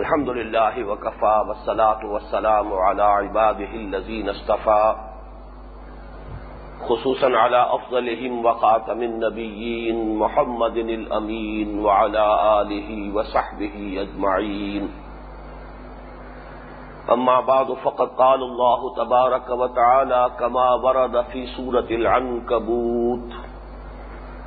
[0.00, 4.94] الحمد لله وكفى والصلاة والسلام على عباده الذين اصطفى
[6.88, 12.24] خصوصا على أفضلهم وخاتم النبيين محمد الأمين وعلى
[12.60, 14.90] آله وصحبه أجمعين
[17.12, 23.28] أما بعد، فقد قال الله تبارك وتعالى كما ورد في سورة العنكبوت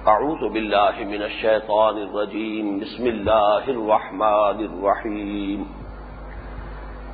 [0.08, 2.80] أعوذ بالله من الشيطان الرجيم.
[2.80, 5.68] بسم الله الرحمن الرحيم.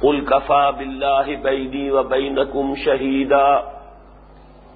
[0.04, 3.64] قل كفى بالله بيني وبينكم شهيدا.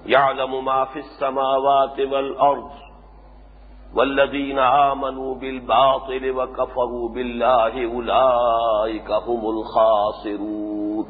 [0.05, 2.71] يعلم ما في السماوات والأرض
[3.95, 11.05] والذين آمنوا بالباطل وكفروا بالله أولئك هم الخاسرون.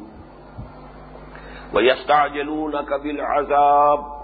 [1.74, 4.23] ويستعجلونك بالعذاب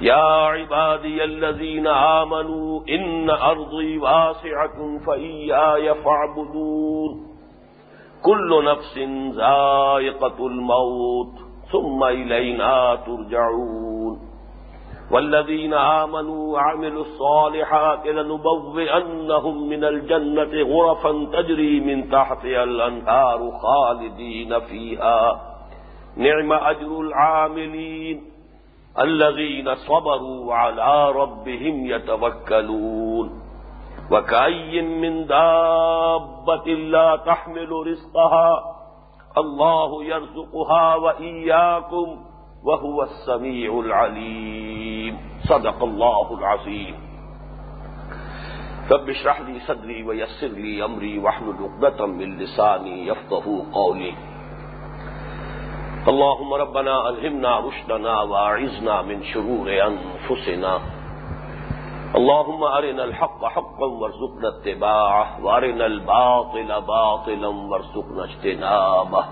[0.00, 7.26] يا عبادي الذين آمنوا إن أرضي واسعة فإياي فاعبدون.
[8.24, 8.98] كل نفس
[9.36, 11.34] ذائقة الموت
[11.72, 14.18] ثم إلينا ترجعون.
[15.12, 25.40] والذين آمنوا وعملوا الصالحات لنبوئنهم من الجنة غرفا تجري من تحتها الأنهار خالدين فيها.
[26.16, 28.39] نعم أجر العاملين.
[28.98, 33.40] الذين صبروا على ربهم يتوكلون.
[34.10, 38.76] وكأي من دابة لا تحمل رزقها.
[39.38, 42.16] الله يرزقها وإياكم
[42.64, 45.18] وهو السميع العليم.
[45.48, 46.94] صدق الله العظيم.
[48.90, 54.29] رب اشرح لي صدري ويسر لي أمري واحلل عقدة من لساني يفقهوا قولي.
[56.08, 60.80] اللهم ربنا ألهمنا رشدنا واعذنا من شرور أنفسنا.
[62.16, 69.24] اللهم أرنا الحق حقا وارزقنا اتباعه، وأرنا الباطل باطلا وارزقنا اجتنابه.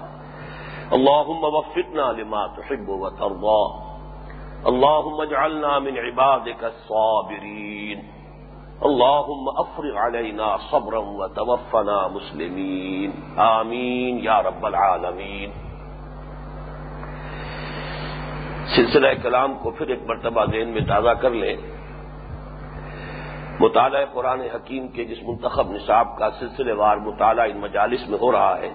[0.92, 3.64] اللهم وفقنا لما تحب وترضى.
[4.66, 8.12] اللهم اجعلنا من عبادك الصابرين.
[8.84, 13.12] اللهم افرغ علينا صبرا وتوفنا مسلمين.
[13.38, 15.67] آمين يا رب العالمين.
[18.76, 21.56] سلسلہ کلام کو پھر ایک مرتبہ ذہن میں تازہ کر لیں۔
[23.60, 28.32] مطالعہ قرآن حکیم کے جس منتخب نصاب کا سلسلے وار مطالعہ ان مجالس میں ہو
[28.32, 28.70] رہا ہے،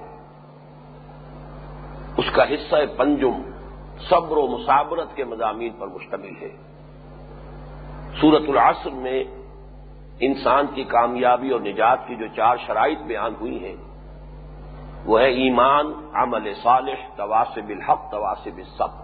[2.18, 3.42] اس کا حصہ پنجم
[4.10, 6.52] صبر و مسابرت کے مضامین پر مشتمل ہے۔
[8.22, 9.24] سورت العصر میں
[10.20, 13.76] انسان کی کامیابی اور نجات کی جو چار شرائط بیان ہوئی ہیں،
[15.06, 19.03] وہ ہے ایمان، عمل صالح تواسب الحق تواسب الصبر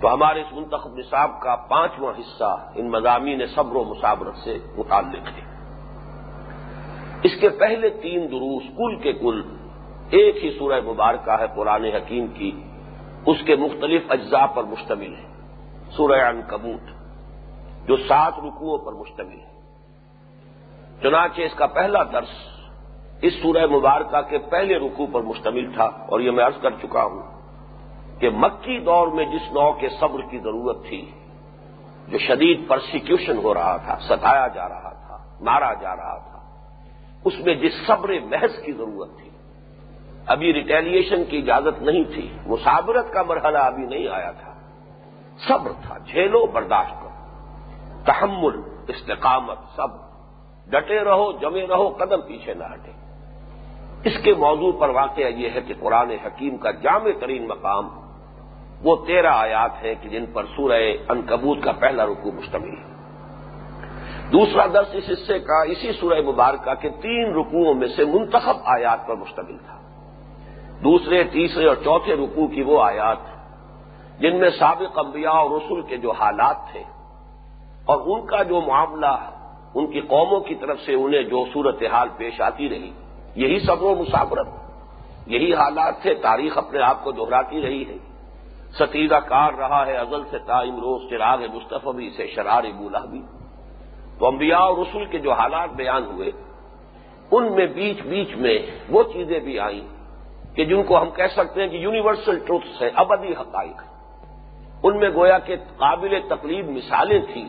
[0.00, 5.26] تو ہمارے اس منتخب نصاب کا پانچواں حصہ ان مضامین صبر و مسابرت سے متعلق
[5.26, 5.56] ہے۔
[7.22, 9.42] اس کے پہلے تین دروس کل کے کل
[10.10, 12.62] ایک ہی سورہ مبارکہ ہے قرآن حکیم کی۔
[13.26, 15.26] اس کے مختلف اجزاء پر مشتمل ہے۔
[15.90, 16.88] سورہ کبوت
[17.88, 19.56] جو سات رکوعوں پر مشتمل ہے۔
[21.02, 22.28] چنانچہ اس کا پہلا درس
[23.22, 27.04] اس سورہ مبارکہ کے پہلے رکوع پر مشتمل تھا اور یہ میں عرض کر چکا
[27.04, 27.35] ہوں۔
[28.20, 31.10] کہ مکی دور میں جس نو کے صبر کی ضرورت تھی،
[32.08, 36.40] جو شدید پرسیکیوشن ہو رہا تھا، ستایا جا رہا تھا، مارا جا رہا تھا،
[37.24, 39.30] اس میں جس صبر محض کی ضرورت تھی،
[40.26, 44.52] ابھی ریٹیلیشن کی اجازت نہیں تھی مسابرت کا مرحلہ ابھی نہیں آیا تھا۔
[45.48, 49.88] صبر تھا، جھیلو برداشت کرو، تحمل، استقامت سب
[50.70, 52.92] ڈٹے رہو، جمے رہو، قدم پیچھے نہ ہٹے۔
[54.04, 57.88] اس کے موضوع پر واقعہ یہ ہے کہ قرآن حکیم کا جامع ترین مقام
[58.86, 62.94] وہ تیرہ آیات ہیں کہ جن پر سورہ انکبوت کا پہلا رکوع مشتمل ہے۔
[64.32, 69.06] دوسرا درس اس حصے کا، اسی سورہ مبارکہ کے تین رکوعوں میں سے منتخب آیات
[69.06, 69.76] پر مشتمل تھا۔
[70.84, 73.16] دوسرے، تیسرے اور چوتھے رکوع کی وہ آیات
[74.20, 76.82] جن میں سابق انبیاء اور رسول کے جو حالات تھے
[77.84, 79.14] اور ان کا جو معاملہ،
[79.74, 82.90] ان کی قوموں کی طرف سے انہیں جو صورت حال پیش آتی رہی،
[83.34, 84.48] یہی سب و مسافرت،
[85.26, 88.05] یہی حالات تھے، تاریخ اپنے آپ کو دہراتی رہی ہے۔
[88.78, 93.22] ستیزہ کار رہا ہے ازل سے تائم روز چراغ مصطفی سے شرار بولا بھی۔
[94.18, 96.30] تو انبیاء اور رسول کے جو حالات بیان ہوئے،
[97.30, 98.58] ان میں بیچ بیچ میں
[98.88, 99.80] وہ چیزیں بھی آئیں
[100.54, 103.82] کہ جن کو ہم کہہ سکتے ہیں کہ یونیورسل ٹروتس ہیں، ابدی حقائق۔
[104.82, 107.48] ان میں گویا کہ قابل تقلیب مثالیں تھیں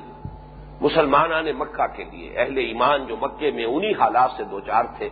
[0.82, 4.84] مسلمان نے مکہ کے لیے۔ اہل ایمان جو مکے میں انہی حالات سے دو چار
[4.98, 5.10] تھے۔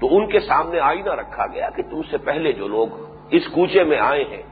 [0.00, 2.88] تو ان کے سامنے آئینہ رکھا گیا کہ تم سے پہلے جو لوگ
[3.30, 4.42] اس کوچے میں آئے ہیں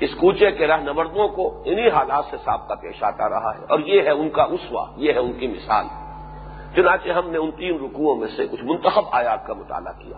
[0.00, 4.02] اس کوچے کے رہنمردوں کو انہی حالات سے سابقہ پیش آتا رہا ہے اور یہ
[4.02, 5.86] ہے ان کا اسوا، یہ ہے ان کی مثال۔
[6.76, 10.16] چنانچہ ہم نے ان تین رکوعوں میں سے کچھ منتخب آیات کا مطالعہ کیا۔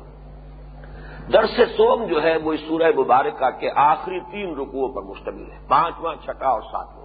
[1.32, 5.58] درس سوم جو ہے وہ اس سورہ مبارکہ کے آخری تین رکوعوں پر مشتمل ہے،
[5.68, 6.98] پانچواں، چھٹا اور ساتواں۔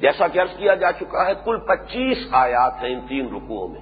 [0.00, 3.80] جیسا کہ عرض کیا جا چکا ہے، کل پچیس آیات ہیں ان تین رکوعوں میں۔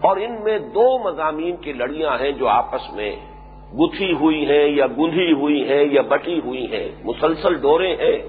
[0.00, 3.16] اور ان میں دو مضامین کی لڑیاں ہیں جو آپس میں
[3.74, 8.22] گتھی ہوئی ہیں یا گندھی ہوئی ہیں یا بٹی ہوئی ہیں مسلسل ڈورے ہیں،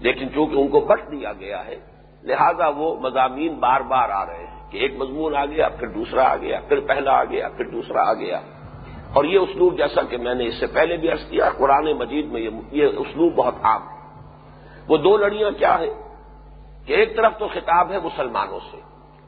[0.00, 1.76] لیکن چونکہ ان کو بٹ دیا گیا ہے،
[2.22, 6.32] لہذا وہ مضامین بار بار آ رہے ہیں کہ ایک مضمون آ گیا، پھر دوسرا
[6.32, 8.40] آ گیا، پھر پہلا آ گیا، پھر دوسرا آ گیا۔
[9.12, 12.26] اور یہ اسلوب جیسا کہ میں نے اس سے پہلے بھی عرض کیا، قرآن مجید
[12.26, 12.40] میں
[12.70, 14.20] یہ اسلوب بہت عام ہے۔
[14.88, 15.94] وہ دو لڑیاں کیا ہیں؟
[16.86, 18.76] کہ ایک طرف تو خطاب ہے مسلمانوں سے،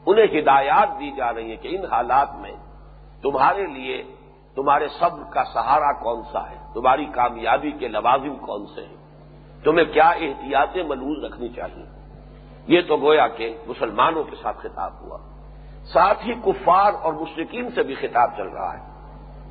[0.05, 2.51] انہیں ہدایات دی جا رہی ہیں کہ ان حالات میں
[3.21, 4.03] تمہارے لیے
[4.55, 8.95] تمہارے صبر کا سہارا کون سا ہے؟ تمہاری کامیابی کے لوازم کون سے ہیں؟
[9.63, 11.85] تمہیں کیا احتیاطیں ملوز رکھنی چاہیے؟
[12.67, 15.17] یہ تو گویا کہ مسلمانوں کے ساتھ خطاب ہوا۔
[15.93, 18.95] ساتھ ہی کفار اور مشرقین سے بھی خطاب چل رہا ہے۔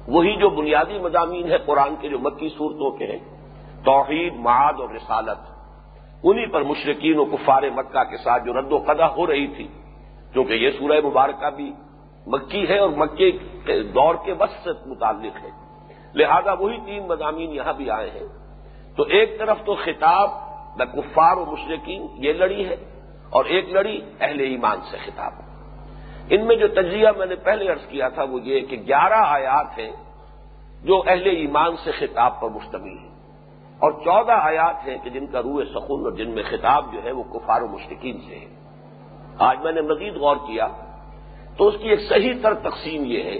[0.08, 3.18] وہی جو بنیادی مضامین ہے قرآن کے جو مکی صورتوں کے ہیں،
[3.84, 5.38] توحید، معاد اور رسالت۔
[6.22, 9.68] انہی پر مشرقین و کفار مکہ کے ساتھ جو رد و قدع ہو رہی تھی
[10.32, 11.72] کیونکہ یہ سورہ مبارکہ بھی
[12.26, 13.30] مکی ہے اور مکے
[13.64, 15.50] کے دور کے بس سے متعلق ہے۔
[16.14, 18.26] لہذا وہی تین مضامین یہاں بھی آئے ہیں۔
[18.96, 20.30] تو ایک طرف تو خطاب
[20.76, 22.76] میں کفار و مشرقین یہ لڑی ہے،
[23.30, 25.32] اور ایک لڑی اہل ایمان سے خطاب۔
[26.30, 29.78] ان میں جو تجزیہ میں نے پہلے عرض کیا تھا وہ یہ کہ گیارہ آیات
[29.78, 29.92] ہیں
[30.82, 33.14] جو اہل ایمان سے خطاب پر مشتمل ہیں۔
[33.74, 37.12] اور چودہ آیات ہیں کہ جن کا روح سخن اور جن میں خطاب جو ہے
[37.12, 38.46] وہ کفار و مشرقین سے ہے۔
[39.38, 40.68] آج میں نے مزید غور کیا۔
[41.56, 43.36] تو اس کی ایک صحیح تر تقسیم یہ ہے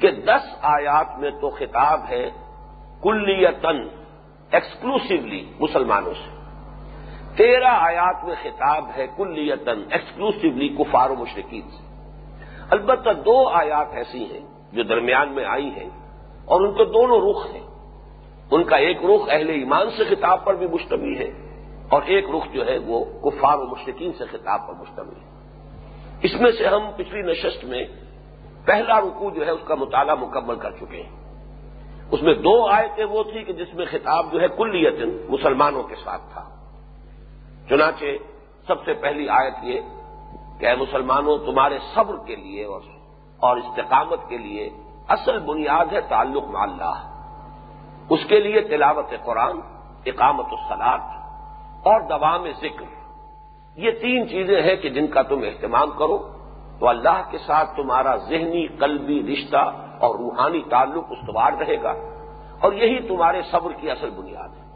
[0.00, 2.30] کہ دس آیات میں تو خطاب ہے
[3.02, 3.88] کلیتن
[4.52, 6.36] ایکسکلوسولی مسلمانوں سے۔
[7.36, 11.86] تیرہ آیات میں خطاب ہے کلیتن ایکسکلوسولی کفار و مشرقین سے۔
[12.70, 15.90] البتہ دو آیات ایسی ہیں جو درمیان میں آئی ہیں
[16.44, 17.66] اور ان کے دونوں رخ ہیں۔
[18.50, 21.30] ان کا ایک رخ اہل ایمان سے خطاب پر بھی مشتمل ہے
[21.90, 25.35] اور ایک رخ جو ہے وہ کفار و مشرقین سے خطاب پر مشتمل ہے۔
[26.22, 27.84] اس میں سے ہم پچھلی نشست میں
[28.64, 31.26] پہلا رکو جو ہے اس کا مطالعہ مکمل کر چکے ہیں۔
[32.10, 35.94] اس میں دو آیتیں وہ تھی کہ جس میں خطاب جو ہے کلیت مسلمانوں کے
[36.04, 36.48] ساتھ تھا۔
[37.68, 38.04] چنانچہ
[38.66, 39.80] سب سے پہلی آیت یہ
[40.60, 42.64] کہ اے مسلمانوں، تمہارے صبر کے لیے
[43.38, 44.70] اور استقامت کے لیے
[45.08, 47.12] اصل بنیاد ہے تعلق مع اللہ۔
[48.10, 49.60] اس کے لیے تلاوت قرآن،
[50.06, 51.00] اقامت الصلاط
[51.86, 52.95] اور دوام ذکر۔
[53.76, 56.32] یہ تین چیزیں ہیں کہ جن کا تم اہتمام کرو
[56.80, 59.62] تو اللہ کے ساتھ تمہارا ذہنی، قلبی رشتہ
[59.98, 61.94] اور روحانی تعلق استوار رہے گا
[62.60, 64.66] اور یہی تمہارے صبر کی اصل بنیاد ہے۔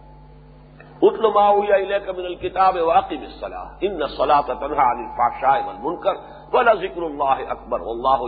[1.02, 6.14] اتلما من الکتاب واقعی صلاح ان صلاح تنہا علی فاشاہ من کر
[6.52, 8.22] ولا ذکر اللہ اکبر۔ اللہ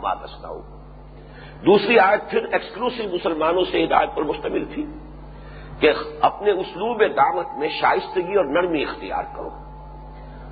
[0.00, 0.62] ما تصنعون۔
[1.66, 4.86] دوسری آیت پھر ایکسکلوسو مسلمانوں سے ہدایت پر مشتمل تھی
[5.80, 9.67] کہ اپنے اسلوب دعوت میں شائستگی اور نرمی اختیار کرو۔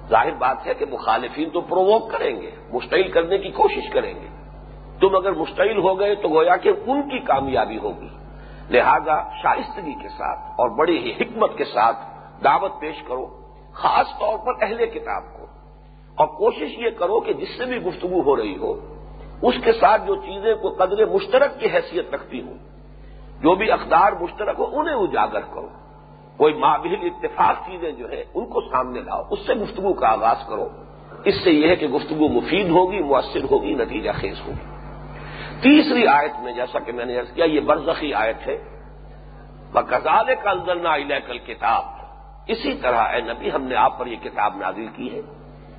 [0.09, 4.29] ظاہر بات ہے کہ مخالفین تو پرووک کریں گے، مشتعل کرنے کی کوشش کریں گے۔
[5.01, 8.09] تم اگر مشتعل ہو گئے تو گویا کہ ان کی کامیابی ہوگی۔
[8.71, 11.97] لہذا شائستگی کے ساتھ اور بڑی ہی حکمت کے ساتھ
[12.45, 13.41] دعوت پیش کرو،
[13.73, 15.47] خاص طور پر اہل کتاب کو۔
[16.15, 18.95] اور کوشش یہ کرو کہ جس سے بھی گفتگو ہو رہی ہو،
[19.43, 22.55] اس کے ساتھ جو چیزیں کو قدر مشترک کی حیثیت رکھتی ہوں،
[23.43, 25.69] جو بھی اقدار مشترک ہو، انہیں اجاگر کرو۔
[26.37, 30.37] کوئی مابل اتفاق چیزیں جو ہے ان کو سامنے لاؤ۔ اس سے گفتگو کا آغاز
[30.49, 30.69] کرو۔
[31.25, 34.77] اس سے یہ ہے کہ گفتگو مفید ہوگی، مؤثر ہوگی، نتیجہ خیز ہوگی۔
[35.61, 38.59] تیسری آیت میں، جیسا کہ میں نے عرض کیا، یہ برزخی آیت ہے۔
[39.73, 41.85] بکزال کا اندر کل کتاب
[42.49, 45.21] اسی طرح اے نبی، ہم نے آپ پر یہ کتاب نازل کی ہے۔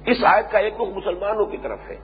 [0.05, 1.95] اس آیت کا ایک رخ مسلمانوں کی طرف ہے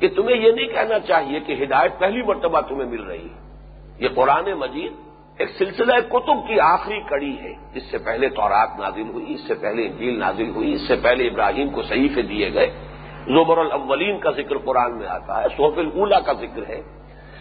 [0.00, 3.56] کہ تمہیں یہ نہیں کہنا چاہیے کہ ہدایت پہلی مرتبہ تمہیں مل رہی ہے۔
[3.98, 4.92] یہ قرآن مجید
[5.40, 9.54] ایک سلسلہ کتب کی آخری کڑی ہے اس سے پہلے تورات نازل ہوئی، اس سے
[9.54, 12.70] پہلے انجیل نازل ہوئی، اس سے پہلے ابراہیم کو صحیح دیے گئے۔
[13.24, 16.80] زبر الاولین کا ذکر قرآن میں آتا ہے، صحف الا کا ذکر ہے۔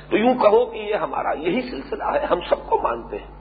[0.09, 3.39] تو یوں کہو کہ یہ ہمارا یہی سلسلہ ہے، ہم سب کو مانتے ہیں۔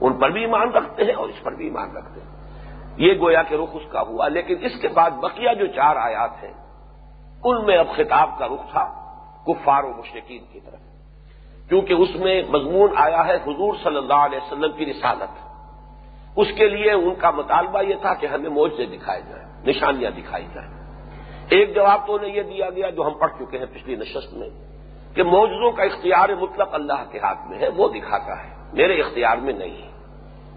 [0.00, 2.40] ان پر بھی ایمان رکھتے ہیں اور اس پر بھی ایمان رکھتے ہیں۔
[2.96, 6.44] یہ گویا کہ رخ اس کا ہوا، لیکن اس کے بعد بقیہ جو چار آیات
[6.44, 6.52] ہیں،
[7.44, 8.84] ان میں اب خطاب کا رخ تھا،
[9.46, 10.80] کفار و مشرقین کی طرف۔
[11.70, 15.50] کیونکہ اس میں مضمون آیا ہے حضور صلی اللہ علیہ وسلم کی رسالت۔
[16.36, 20.46] اس کے لیے ان کا مطالبہ یہ تھا کہ ہمیں موجے دکھائے جائیں، نشانیاں دکھائی
[20.54, 20.70] جائیں۔
[21.48, 24.48] ایک جواب تو انہیں یہ دیا گیا جو ہم پڑھ چکے ہیں پچھلی نشست میں،
[25.14, 29.36] کہ موجودوں کا اختیار مطلق اللہ کے ہاتھ میں ہے، وہ دکھاتا ہے، میرے اختیار
[29.36, 29.90] میں نہیں۔ ہے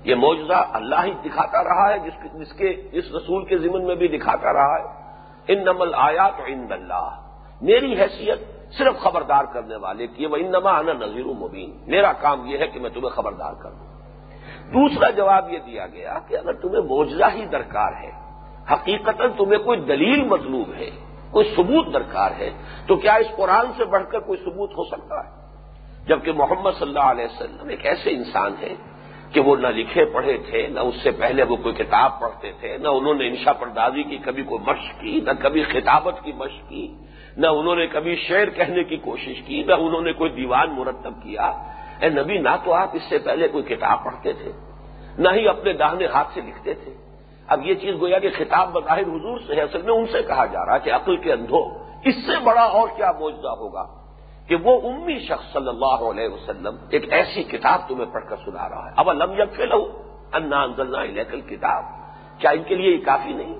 [0.03, 3.95] یہ موجودہ اللہ ہی دکھاتا رہا ہے، جس جس کے اس رسول کے ذمن میں
[3.95, 5.03] بھی دکھاتا رہا ہے۔
[5.47, 7.09] ان نمل آیا تو ان اللہ۔
[7.61, 12.45] میری حیثیت صرف خبردار کرنے والے کی وہ ان نما آنا نذیر مبین، میرا کام
[12.45, 13.87] یہ ہے کہ میں تمہیں خبردار کر دوں۔
[14.73, 18.11] دوسرا جواب یہ دیا گیا کہ اگر تمہیں موجودہ ہی درکار ہے
[18.71, 20.89] حقیقت تمہیں کوئی دلیل مطلوب ہے،
[21.31, 22.49] کوئی ثبوت درکار ہے،
[22.87, 25.31] تو کیا اس قرآن سے بڑھ کر کوئی ثبوت ہو سکتا ہے؟
[26.07, 28.75] جبکہ محمد صلی اللہ علیہ وسلم ایک ایسے انسان ہیں
[29.31, 32.77] کہ وہ نہ لکھے پڑھے تھے، نہ اس سے پہلے وہ کوئی کتاب پڑھتے تھے،
[32.77, 36.69] نہ انہوں نے انشا پردازی کی کبھی کوئی مشق کی، نہ کبھی خطابت کی مشق
[36.69, 36.87] کی۔
[37.37, 41.13] نہ انہوں نے کبھی شعر کہنے کی کوشش کی، نہ انہوں نے کوئی دیوان مرتب
[41.23, 41.45] کیا۔
[42.01, 44.51] اے نبی، نہ تو آپ اس سے پہلے کوئی کتاب پڑھتے تھے،
[45.17, 46.93] نہ ہی اپنے داہنے ہاتھ سے لکھتے تھے۔
[47.47, 50.45] اب یہ چیز گویا کہ خطاب بظاہر حضور سے ہے، اصل میں ان سے کہا
[50.45, 51.63] جا رہا کہ عقل کے اندھو
[52.05, 53.85] اس سے بڑا اور کیا موجودہ ہوگا
[54.47, 58.69] کہ وہ امی شخص صلی اللہ علیہ وسلم ایک ایسی کتاب تمہیں پڑھ کر سنا
[58.69, 60.01] رہا ہے۔ اب الم یب کے لو
[60.33, 61.83] انا انزلنا لیکل کتاب
[62.39, 63.59] کیا ان کے لیے یہ کافی نہیں؟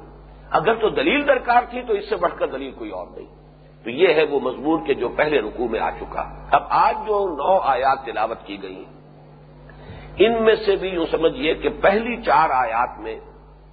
[0.52, 3.43] اگر تو دلیل درکار تھی تو اس سے بڑھ کر دلیل کوئی اور نہیں۔
[3.86, 7.18] تو یہ ہے وہ مضمون کے جو پہلے رکوع میں آ چکا۔ اب آج جو
[7.30, 8.84] نو آیات تلاوت کی گئی
[10.18, 13.16] ان میں سے بھی یوں سمجھیے کہ پہلی چار آیات میں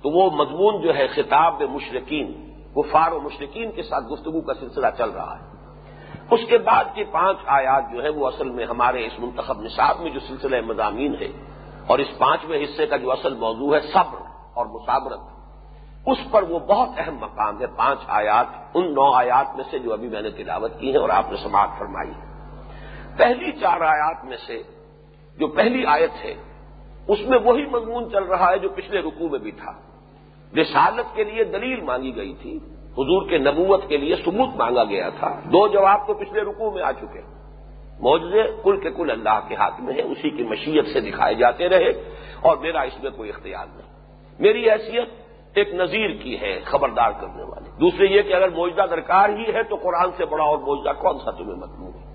[0.05, 2.33] تو وہ مضمون جو ہے خطاب مشرقین
[2.77, 5.45] کفار و مشرقین کے ساتھ گفتگو کا سلسلہ چل رہا ہے۔
[6.35, 10.01] اس کے بعد کی پانچ آیات جو ہے وہ اصل میں ہمارے اس منتخب نصاب
[10.01, 11.31] میں جو سلسلہ مضامین ہے،
[11.87, 14.21] اور اس پانچویں حصے کا جو اصل موضوع ہے صبر
[14.55, 15.23] اور مسابرت
[16.07, 19.93] اس پر وہ بہت اہم مقام ہے، پانچ آیات، ان نو آیات میں سے جو
[19.93, 22.31] ابھی میں نے تلاوت کی ہے اور آپ نے سماعت فرمائی ہے
[23.17, 24.63] پہلی چار آیات میں سے
[25.39, 26.35] جو پہلی آیت ہے،
[27.09, 29.73] اس میں وہی مضمون چل رہا ہے جو پچھلے رکوع میں بھی تھا۔
[30.61, 32.57] رسالت کے لیے دلیل مانگی گئی تھی،
[32.93, 36.83] حضور کے نبوت کے لیے ثبوت مانگا گیا تھا۔ دو جواب تو پچھلے رکوع میں
[36.83, 37.21] آ چکے۔
[38.01, 41.69] موجے کل کے کل اللہ کے ہاتھ میں ہے اسی کی مشیت سے دکھائے جاتے
[41.69, 41.91] رہے
[42.41, 43.89] اور میرا اس میں کوئی اختیار نہیں۔
[44.39, 49.29] میری حیثیت ایک نظیر کی ہے خبردار کرنے والی۔ دوسرے یہ کہ اگر موجودہ درکار
[49.29, 52.11] ہی ہے تو قرآن سے بڑا اور موجودہ کون سا تمہیں مطلوب ہے؟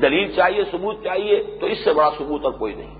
[0.00, 2.94] دلیل چاہیے، ثبوت چاہیے، تو اس سے بڑا ثبوت اور کوئی نہیں۔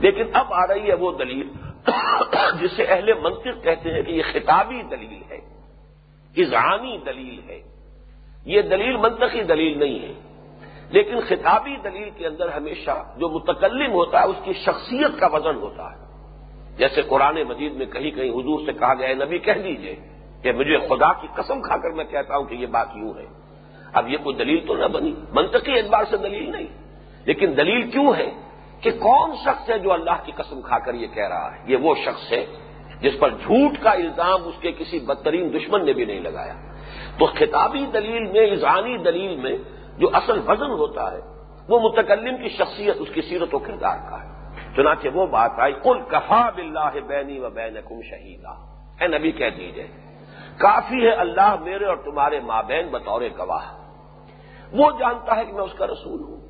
[0.00, 1.48] لیکن اب آ رہی ہے وہ دلیل
[2.60, 5.54] جسے اہل منطق کہتے ہیں کہ یہ خطابی دلیل ہے
[6.36, 7.62] اظہانی دلیل ہے۔
[8.44, 10.12] یہ دلیل منطقی دلیل نہیں ہے۔
[10.90, 15.54] لیکن خطابی دلیل کے اندر ہمیشہ جو متکلم ہوتا ہے، اس کی شخصیت کا وزن
[15.54, 16.03] ہوتا ہے۔
[16.76, 19.96] جیسے قرآن مجید میں کہیں کہیں حضور سے کہا گیا ہے، نبی کہہ لیجیے
[20.42, 23.26] کہ مجھے خدا کی قسم کھا کر میں کہتا ہوں کہ یہ بات یوں ہے۔
[23.92, 26.66] اب یہ کوئی دلیل تو نہ بنی۔ منطقی اعتبار سے دلیل نہیں۔
[27.24, 28.32] لیکن دلیل کیوں ہے
[28.80, 31.76] کہ کون شخص ہے جو اللہ کی قسم کھا کر یہ کہہ رہا ہے؟ یہ
[31.76, 32.46] وہ شخص ہے
[33.00, 36.54] جس پر جھوٹ کا الزام اس کے کسی بدترین دشمن نے بھی نہیں لگایا۔
[37.18, 39.56] تو خطابی دلیل میں ایزانی دلیل میں
[39.98, 41.20] جو اصل وزن ہوتا ہے،
[41.68, 44.33] وہ متکلم کی شخصیت، اس کی سیرت و کردار کا ہے۔
[44.76, 48.48] چنانچہ وہ بات آئی کل کفا بلّہ بینی و بین کم شہیدہ
[49.00, 49.86] اے نبی کہہ دیجیے
[50.58, 53.84] کافی ہے اللہ میرے اور تمہارے ماں بہن بطور گواہ۔
[54.72, 56.40] وہ جانتا ہے کہ میں اس کا رسول ہوں۔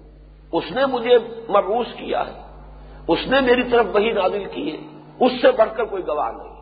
[0.52, 2.40] اس نے مجھے مروس کیا ہے۔
[3.09, 6.54] اس نے میری طرف وہی نازل کی ہے۔ اس سے بڑھ کر کوئی گواہ نہیں۔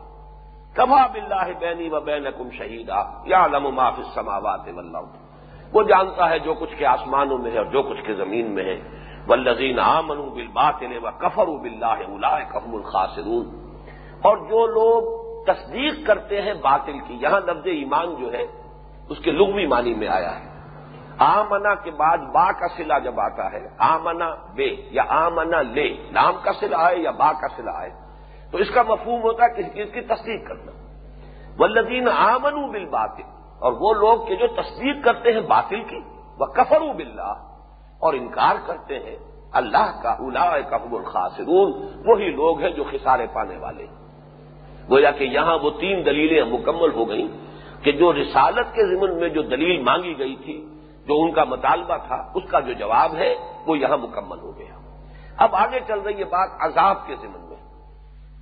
[0.75, 4.61] کبا بلّہ بینی و بین کم شہیدا یا لم معاف سماوات
[5.73, 8.63] وہ جانتا ہے جو کچھ کے آسمانوں میں ہے اور جو کچھ کے زمین میں
[8.63, 8.79] ہے۔
[9.27, 13.45] ولزین آمن بل بات و کفر بلّہ الا کفم الخاصرون
[14.21, 18.43] اور جو لوگ تصدیق کرتے ہیں باطل کی، یہاں لفظ ایمان جو ہے،
[19.09, 20.51] اس کے لغوی معنی میں آیا ہے۔
[21.17, 26.33] آمنا کے بعد با کا سلا جب آتا ہے آمنا بے یا آمنا لے، نام
[26.43, 27.89] کا سلا آئے یا با کا سلا آئے،
[28.51, 30.71] تو اس کا مفہوم ہوتا ہے کسی چیز کی؟ تصدیق کرنا۔
[31.59, 33.23] ولدین آمن بل باطل
[33.59, 35.99] اور وہ لوگ کہ جو تصدیق کرتے ہیں باطل کی
[36.39, 37.33] وہ کفرو بلّہ
[38.03, 39.15] اور انکار کرتے ہیں،
[39.51, 41.71] اللہ کا الا کفب الخاصرون
[42.05, 43.85] وہی لوگ ہیں جو خسارے پانے والے۔
[44.89, 47.27] گویا کہ یہاں وہ تین دلیلیں مکمل ہو گئیں
[47.83, 50.65] کہ جو رسالت کے ضمن میں جو دلیل مانگی گئی تھی،
[51.07, 53.35] جو ان کا مطالبہ تھا، اس کا جو جواب ہے،
[53.67, 54.73] وہ یہاں مکمل ہو گیا۔
[55.37, 57.57] اب آگے چل رہی ہے بات عذاب کے ذمن میں۔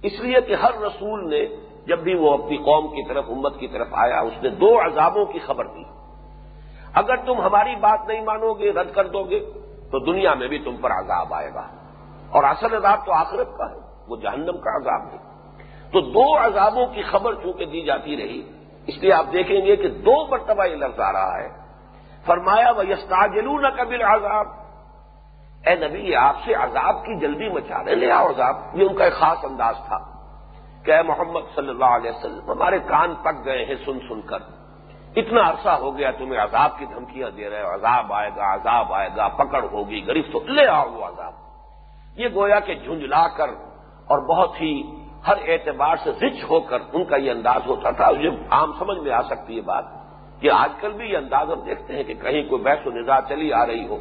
[0.04, 1.46] اس لیے کہ ہر رسول نے
[1.88, 5.26] جب بھی وہ اپنی قوم کی طرف، امت کی طرف آیا، اس نے دو عذابوں
[5.26, 6.01] کی خبر دی۔
[6.94, 9.40] اگر تم ہماری بات نہیں مانو گے، رد کر دو گے،
[9.92, 11.68] تو دنیا میں بھی تم پر عذاب آئے گا۔
[12.30, 13.76] اور اصل عذاب تو آخرت کا ہے،
[14.08, 15.18] وہ جہنم کا عذاب ہے۔
[15.92, 18.52] تو دو عذابوں کی خبر چونکہ دی جاتی رہی،
[18.88, 21.50] اس لیے آپ دیکھیں گے کہ دو مرتبہ یہ لفظ آ رہا ہے۔
[22.26, 24.48] فرمایا وہ یستاجلو نہ کبل عذاب
[25.66, 28.96] اے نبی، یہ آپ سے عذاب کی جلدی مچا رہے لے آؤ عذاب۔ یہ ان
[28.96, 29.98] کا ایک خاص انداز تھا
[30.86, 34.61] کہ اے محمد صلی اللہ علیہ وسلم، ہمارے کان پک گئے ہیں سن سن کر۔
[35.16, 38.94] اتنا عرصہ ہو گیا تمہیں عذاب کی دھمکیاں دے رہے ہو عذاب آئے گا، عذاب
[38.94, 41.34] آئے گا، پکڑ ہوگی گرفت تو لے آؤ وہ عذاب۔
[42.20, 43.50] یہ گویا کہ جھنجلا کر
[44.08, 44.84] اور بہت ہی
[45.28, 48.98] ہر اعتبار سے رچ ہو کر ان کا یہ انداز ہوتا تھا، یہ عام سمجھ
[48.98, 49.84] میں آ سکتی ہے بات
[50.42, 53.20] کہ آج کل بھی یہ انداز ہم دیکھتے ہیں کہ کہیں کوئی بحث و نظا
[53.30, 53.98] چلی آ رہی ہو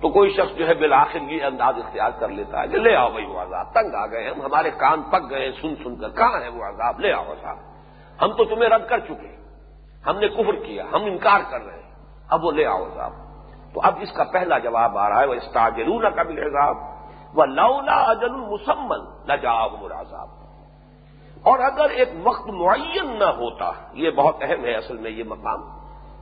[0.00, 3.10] تو کوئی شخص جو ہے بالآخر یہ انداز اختیار کر لیتا ہے کہ لے آؤ
[3.10, 6.40] بھائی وہ عذاب، تنگ آ گئے، ہم ہمارے کان پک گئے، سن سن کر کہاں
[6.40, 7.56] ہے وہ عذاب، لے آؤ عذاب۔
[8.22, 9.37] ہم تو تمہیں رد کر چکے۔
[10.06, 11.92] ہم نے کفر کیا، ہم انکار کر رہے ہیں۔
[12.28, 13.12] اب وہ لے آؤ عذاب۔
[13.74, 16.76] تو اب اس کا پہلا جواب آ رہا ہے وہ استاجرون کا بھی عذاب
[17.34, 20.28] وہ لولا اجل مسمن نہ جاؤ عذاب
[21.42, 25.60] اور اگر ایک وقت معین نہ ہوتا، یہ بہت اہم ہے اصل میں یہ مقام،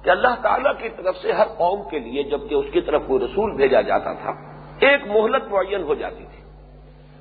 [0.03, 3.25] کہ اللہ تعالیٰ کی طرف سے ہر قوم کے لیے جبکہ اس کی طرف کوئی
[3.25, 4.31] رسول بھیجا جاتا تھا،
[4.81, 6.43] ایک مہلت معین ہو جاتی تھی۔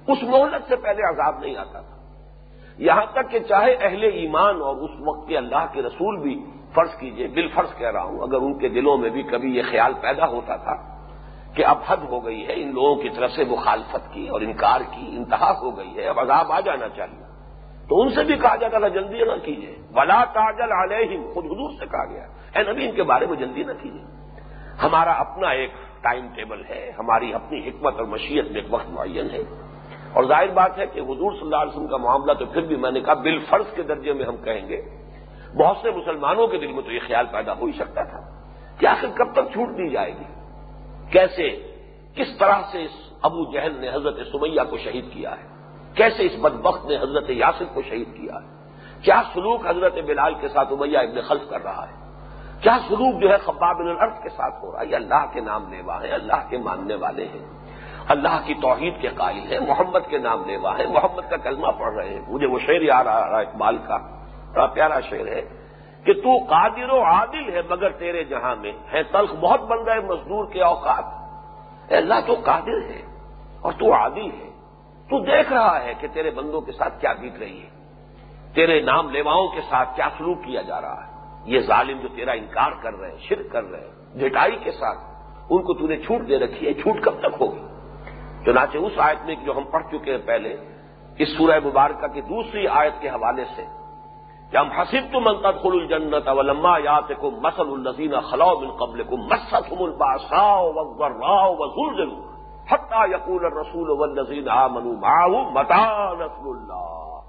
[0.08, 1.95] اس مہلت سے پہلے عذاب نہیں آتا تھا۔
[2.78, 6.96] یہاں تک کہ چاہے اہل ایمان اور اس وقت کے اللہ کے رسول بھی فرض
[7.00, 9.94] کیجیے، بال فرض کہہ رہا ہوں، اگر ان کے دلوں میں بھی کبھی یہ خیال
[10.02, 10.96] پیدا ہوتا تھا
[11.56, 14.82] کہ اب حد ہو گئی ہے، ان لوگوں کی طرف سے مخالفت کی اور انکار
[14.82, 17.26] کی، انتہا ہو گئی ہے، اب عذاب آ جانا چاہیے۔
[17.90, 21.72] تو ان سے بھی کہا جاتا تھا، جلدی نہ کیجیے ولا تاجل علیہم خود حضور
[21.80, 24.02] سے کہا گیا۔ اے نبی، ان کے بارے میں جلدی نہ کیجیے
[24.84, 25.70] ہمارا اپنا ایک
[26.02, 29.44] ٹائم ٹیبل ہے، ہماری اپنی حکمت اور مشیت میں ایک وقت معین ہے۔
[30.16, 32.76] اور ظاہر بات ہے کہ حضور صلی اللہ علیہ وسلم کا معاملہ تو پھر بھی
[32.76, 34.82] میں نے کہا بال فرض کے درجے میں ہم کہیں گے،
[35.58, 38.20] بہت سے مسلمانوں کے دل میں تو یہ خیال پیدا ہو ہی سکتا تھا
[38.80, 40.24] کہ آخر کب تک چھوٹ دی جائے گی؟
[41.12, 41.72] کیسے
[42.16, 45.48] کس طرح سے اس ابو جہل نے حضرت سمیہ کو شہید کیا ہے؟
[45.96, 48.48] کیسے اس بدبخت نے حضرت یاسر کو شہید کیا ہے؟
[49.02, 51.96] کیا سلوک حضرت بلال کے ساتھ امیہ ابن خلف کر رہا ہے؟
[52.62, 55.74] کیا سلوک جو ہے خباب الارض کے ساتھ ہو رہا ہے؟ یہ اللہ کے نام
[55.74, 57.46] لیوا ہے اللہ کے ماننے والے ہیں۔
[58.08, 61.94] اللہ کی توحید کے قائل ہیں محمد کے نام لیوا ہے محمد کا کلمہ پڑھ
[61.94, 63.98] رہے ہیں۔ مجھے وہ شعر یاد آ رہا اقبال کا۔
[64.54, 65.42] بڑا پیارا شعر ہے
[66.06, 70.00] کہ تو قادر و عادل ہے مگر تیرے جہاں میں۔ ہے تلخ، بہت بن گئے
[70.00, 71.04] مزدور کے اوقات۔
[71.92, 73.02] اے اللہ، تو قادر ہے
[73.62, 74.50] اور تو عادل ہے۔
[75.10, 77.70] تو دیکھ رہا ہے کہ تیرے بندوں کے ساتھ کیا بیت رہی ہے۔
[78.56, 81.12] تیرے نام لیواؤں کے ساتھ کیا سلوک کیا جا رہا ہے۔
[81.46, 85.00] یہ ظالم جو تیرا انکار کر رہے ہیں، شرک کر رہے ہیں جٹائی کے ساتھ
[85.50, 87.75] ان کو تو نے چھوٹ دے رکھی ہے، چھوٹ کب تک ہوگی؟
[88.46, 90.56] چنانچہ اس آیت میں جو ہم پڑھ چکے ہیں پہلے،
[91.18, 93.64] اس سورہ مبارکہ کی دوسری آیت کے حوالے سے،
[94.52, 99.04] کہ ہم حسب تو منتد خل الجنت اولما یات کو مسل النزین خلاؤ بن قبل
[99.04, 101.56] کو مسد الباساؤ راؤ
[102.72, 104.94] حتہ یقول رسول و نذیر منو
[105.52, 107.20] متا اللہ۔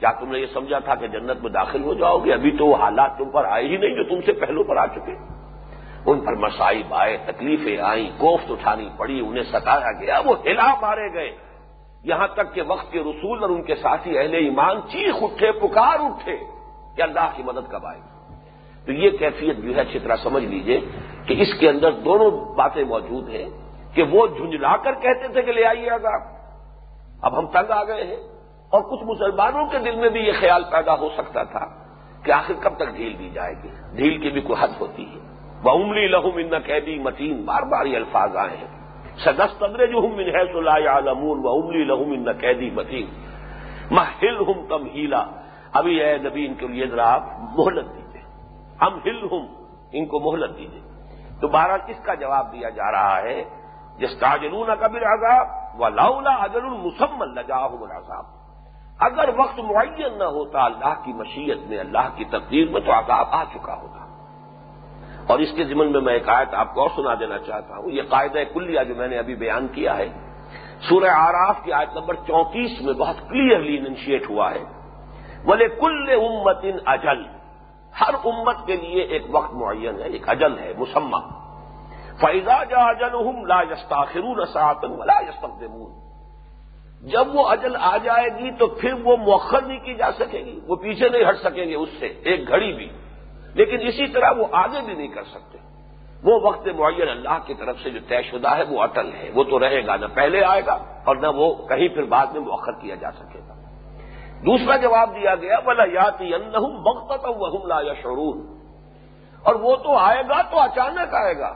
[0.00, 2.66] کیا تم نے یہ سمجھا تھا کہ جنت میں داخل ہو جاؤ گے؟ ابھی تو
[2.66, 5.14] وہ حالات تم پر آئے ہی نہیں جو تم سے پہلو پر آ چکے۔
[6.06, 11.14] ان پر مسائب آئے، تکلیفیں آئیں، کوفت اٹھانی پڑی، انہیں ستایا گیا، وہ ہلا مارے
[11.14, 11.36] گئے۔
[12.04, 15.98] یہاں تک کہ وقت کے رسول اور ان کے ساتھی اہل ایمان چیخ اٹھے، پکار
[16.00, 16.36] اٹھے
[16.96, 18.00] کہ اللہ کی مدد کب آئے۔
[18.86, 20.80] تو یہ کیفیت جو ہے، اچھی طرح سمجھ لیجیے
[21.26, 23.48] کہ اس کے اندر دونوں باتیں موجود ہیں
[23.94, 26.20] کہ وہ جھنجلا کر کہتے تھے کہ لے آئیے عذاب۔
[27.22, 28.38] اب ہم تنگ آ گئے ہیں۔
[28.70, 31.66] اور کچھ مسلمانوں کے دل میں بھی یہ خیال پیدا ہو سکتا تھا
[32.22, 35.27] کہ آخر کب تک ڈھیل دی جائے گی؟ ڈھیل کی بھی کوئی حد ہوتی ہے۔
[35.64, 38.70] وہ عملی لہم ان قیدی متین بار بار یہ الفاظ آئے ہیں۔
[39.24, 43.06] سدس تندرے جو ہم من ہے سلا عالمون و عملی لہم ان قیدی متین
[44.22, 45.24] ہل ہم کم ہیلا
[45.72, 48.22] ابھی اے نبی، ان کے لیے ذرا آپ مہلت دیجیے
[48.82, 49.46] ہم ہل ہم
[49.92, 50.80] ان کو مہلت دیجیے
[51.40, 53.44] تو بہرحال اس کا جواب دیا جا رہا ہے
[53.98, 55.46] جس تاجرون کبر عذاب
[55.80, 58.24] و لاؤلا اجر المسمن لجاہ العذاب۔
[59.00, 63.26] اگر وقت معین نہ ہوتا اللہ کی مشیت میں، اللہ کی تقدیر میں تو عذاب
[63.30, 64.07] آ چکا ہوتا۔
[65.28, 67.90] اور اس کے ذمن میں میں ایک آیت آپ کو اور سنا دینا چاہتا ہوں۔
[67.90, 70.08] یہ قاعدہ کلیہ جو میں نے ابھی بیان کیا ہے۔
[70.88, 74.64] سورہ آراف کی آیت نمبر چونتیس میں بہت کلیئرلی انشیٹ ہوا ہے۔
[75.44, 77.24] بولے کل امت ان اجل۔
[78.00, 81.18] ہر امت کے لیے ایک وقت معین ہے، ایک اجل ہے، مسمہ۔
[82.20, 86.08] فیضا جا اجل ہم لا یستاخرون ساتن ولا یستقدمون
[87.08, 90.60] جب وہ اجل آ جائے گی تو پھر وہ مؤخر نہیں کی جا سکے گی،
[90.66, 92.88] وہ پیچھے نہیں ہٹ سکیں گے اس سے، ایک گھڑی بھی۔
[93.58, 95.58] لیکن اسی طرح وہ آگے بھی نہیں کر سکتے۔
[96.22, 99.44] وہ وقت معین اللہ کی طرف سے جو طے شدہ ہے وہ اٹل ہے۔ وہ
[99.44, 102.72] تو رہے گا، نہ پہلے آئے گا اور نہ وہ کہیں پھر بعد میں مؤخر
[102.72, 103.54] کیا جا سکے گا۔
[104.46, 106.30] دوسرا جواب دیا گیا بلا یاتی
[106.84, 108.58] وقت وہ لا یا شرون
[109.42, 111.54] اور وہ تو آئے گا تو اچانک آئے گا۔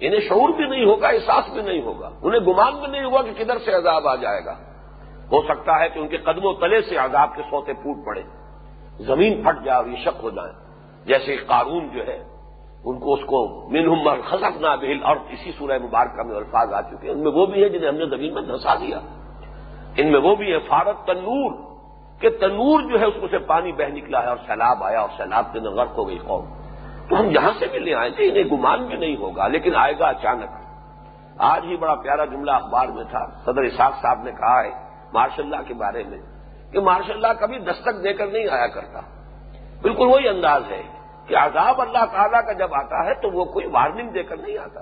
[0.00, 3.44] انہیں شعور بھی نہیں ہوگا، احساس بھی نہیں ہوگا۔ انہیں گمان بھی نہیں ہوگا کہ
[3.44, 4.52] کدھر سے عذاب آ جائے گا۔
[5.32, 8.22] ہو سکتا ہے کہ ان کے قدموں تلے سے عذاب کے سوتے پھوٹ پڑے۔
[8.98, 10.67] زمین پھٹ جائے اور یہ شک ہو جائے۔
[11.08, 12.24] جیسے قارون جو ہے،
[12.84, 16.80] ان کو اس کو منہم خزف نہ بہل اور اسی سورہ مبارکہ میں الفاظ آ
[16.80, 18.98] چکے ہیں۔ ان میں وہ بھی ہے جنہیں ہم نے زمین میں دھسا دیا۔
[19.96, 21.52] ان میں وہ بھی ہے فارت تنور،
[22.20, 25.08] کہ تنور جو ہے، اس میں سے پانی بہ نکلا ہے اور سیلاب آیا اور
[25.16, 26.44] سیلاب کے اندر غرق ہو گئی قوم۔
[27.08, 29.98] تو ہم یہاں سے بھی لے آئے تھے، انہیں گمان بھی نہیں ہوگا، لیکن آئے
[29.98, 30.50] گا اچانک۔
[31.38, 34.70] آج ہی بڑا پیارا جملہ اخبار میں تھا، صدر اساق صاحب نے کہا ہے
[35.12, 36.18] مارشاء اللہ کے بارے میں،
[36.72, 39.00] کہ مارشاء اللہ کبھی دستک دے کر نہیں آیا کرتا۔
[39.82, 40.97] بالکل وہی انداز ہے۔
[41.28, 44.58] کہ عذاب اللہ تعالیٰ کا جب آتا ہے تو وہ کوئی وارننگ دے کر نہیں
[44.58, 44.80] آتا۔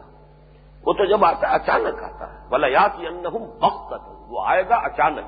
[0.86, 3.26] وہ تو جب آتا ہے اچانک آتا ہے۔ بلا یات ان
[3.60, 3.92] وقت
[4.28, 5.26] وہ آئے گا اچانک۔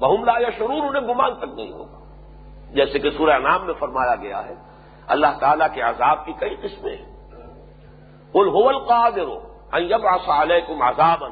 [0.00, 1.98] بہم لا یا شرور انہیں گمان تک نہیں ہوگا۔
[2.72, 4.54] جیسے کہ سورہ نام میں فرمایا گیا ہے،
[5.06, 7.18] اللہ تعالیٰ کے عذاب کی کئی قسمیں ہیں۔
[8.34, 9.48] الحول قادر
[9.88, 11.30] جب آسا علیکم عذابن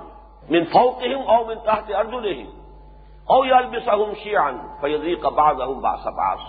[0.50, 2.60] من فوقہم او من تحت ارجلہم
[3.24, 6.40] او یلبسہم شیعن فیضیق بعضہم باس باس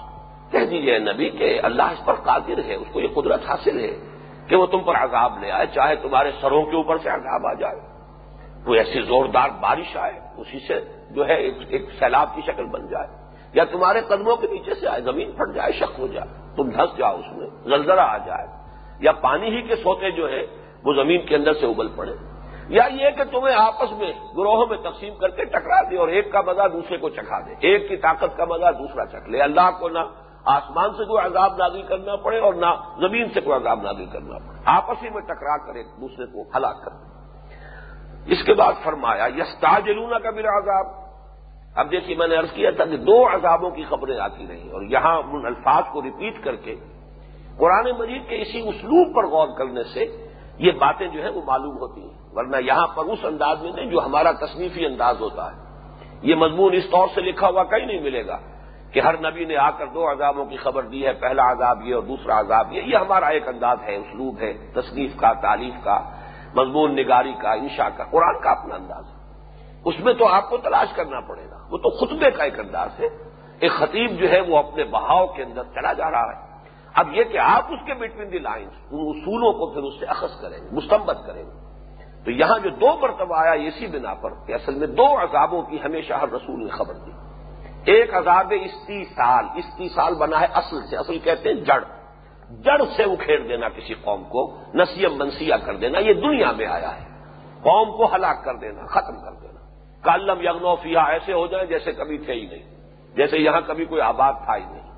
[0.52, 3.98] کہہ دیجیے نبی کہ اللہ اس پر قادر ہے، اس کو یہ قدرت حاصل ہے
[4.48, 7.54] کہ وہ تم پر عذاب لے آئے، چاہے تمہارے سروں کے اوپر سے عذاب آ
[7.54, 7.80] جائے۔
[8.66, 10.80] کوئی ایسی زوردار بارش آئے، اسی سے
[11.10, 13.08] جو ہے ایک سیلاب کی شکل بن جائے۔
[13.54, 16.98] یا تمہارے قدموں کے نیچے سے آئے، زمین پھٹ جائے، شک ہو جائے، تم دھس
[16.98, 18.48] جاؤ، اس میں زلزلہ آ جائے۔
[19.00, 20.46] یا پانی ہی کے سوتے جو ہے
[20.84, 22.14] وہ زمین کے اندر سے ابل پڑے۔
[22.68, 26.32] یا یہ کہ تمہیں آپس میں، گروہوں میں تقسیم کر کے ٹکرا دے اور ایک
[26.32, 29.70] کا مزہ دوسرے کو چکھا دے۔ ایک کی طاقت کا مزہ دوسرا چکھ لے۔ اللہ
[29.80, 30.00] کو نہ
[30.48, 32.66] آسمان سے کوئی عذاب نازل کرنا پڑے اور نہ
[32.98, 36.42] زمین سے کوئی عذاب نازل کرنا پڑے۔ آپس ہی میں ٹکرا کر ایک دوسرے کو
[36.56, 36.92] ہلاک کر
[38.26, 41.08] اس کے بعد فرمایا یس تاجلونا کا میرا عذاب
[41.76, 44.82] اب دیکھیے، میں نے عرض کیا تھا کہ دو عذابوں کی خبریں آتی رہیں اور
[44.82, 46.76] یہاں ان الفاظ کو ریپیٹ کر کے
[47.58, 51.78] قرآن مجید کے اسی اسلوب پر غور کرنے سے یہ باتیں جو ہے وہ معلوم
[51.78, 55.58] ہوتی ہیں۔ ورنہ یہاں پر اس انداز میں نہیں جو ہمارا تصنیفی انداز ہوتا ہے۔
[56.22, 58.38] یہ مضمون اس طور سے لکھا ہوا کہیں نہیں ملے گا۔
[58.98, 61.96] کہ ہر نبی نے آ کر دو عذابوں کی خبر دی ہے، پہلا عذاب یہ
[61.96, 66.00] اور دوسرا عذاب یہ۔ یہ ہمارا ایک انداز ہے، اسلوب ہے، تصنیف کا تعریف کا،
[66.56, 69.44] مضمون نگاری کا انشا کا، قرآن کا اپنا انداز ہے۔
[69.86, 72.90] اس میں تو آپ کو تلاش کرنا پڑے گا۔ وہ تو خطبے کا ایک انداز
[73.00, 73.06] ہے۔
[73.60, 76.58] ایک خطیب جو ہے وہ اپنے بہاؤ کے اندر چلا جا رہا ہے۔
[76.94, 80.06] اب یہ کہ آپ اس کے بٹوین دی لائنس ان اصولوں کو پھر اس سے
[80.06, 81.52] اخذ کریں گے مستمت کریں گے۔
[82.26, 85.78] تو یہاں جو دو مرتبہ آیا اسی بنا پر کہ اصل میں دو عذابوں کی
[85.86, 87.27] ہمیشہ ہر رسول نے خبر دی۔
[87.88, 91.84] ایک عذاب استی سال استی سال بنا ہے اصل سے، اصل کہتے ہیں جڑ۔
[92.50, 96.96] جڑ سے اکھیڑ دینا کسی قوم کو نسیم منسیا کر دینا، یہ دنیا میں آیا
[96.96, 97.06] ہے۔
[97.62, 99.60] قوم کو ہلاک کر دینا، ختم کر دینا۔
[100.02, 102.70] کالم یغنوفیا ایسے ہو جائیں جیسے کبھی تھے ہی نہیں۔
[103.16, 104.92] جیسے یہاں کبھی کوئی آباد تھا ہی نہیں۔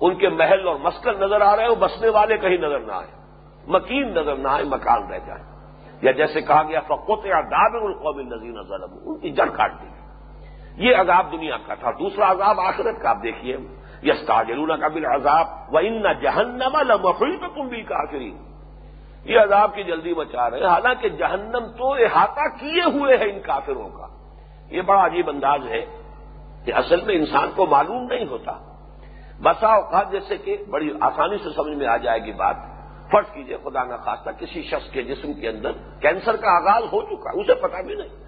[0.00, 3.24] ان کے محل اور مسکن نظر آ رہے ہو، بسنے والے کہیں نظر نہ آئے۔
[3.66, 5.44] مکین نظر نہ آئے، مکان رہ جائیں
[6.02, 9.93] یا جیسے کہا گیا فقوت یا داب القوم نظیر نظر ان کی جڑ کاٹ دی۔
[10.76, 13.56] یہ عذاب دنیا کا تھا، دوسرا عذاب آخرت کا، آپ دیکھیے۔
[14.02, 18.38] یس تاجلونا کا بل عذاب و ان جہنم المفری پہ تم بھی کافری
[19.24, 23.40] یہ عذاب کی جلدی مچا رہے ہیں۔ حالانکہ جہنم تو احاطہ کیے ہوئے ہیں ان
[23.40, 24.06] کافروں کا۔
[24.70, 25.86] یہ بڑا عجیب انداز ہے
[26.64, 28.52] کہ اصل میں انسان کو معلوم نہیں ہوتا۔
[29.42, 32.56] بسا اوقات جیسے کہ بڑی آسانی سے سمجھ میں آ جائے گی بات۔
[33.12, 37.02] فرض کیجیے، خدا نہ خاصہ کسی شخص کے جسم کے اندر کینسر کا آغاز ہو
[37.02, 38.23] چکا ہے، اسے پتا بھی نہیں۔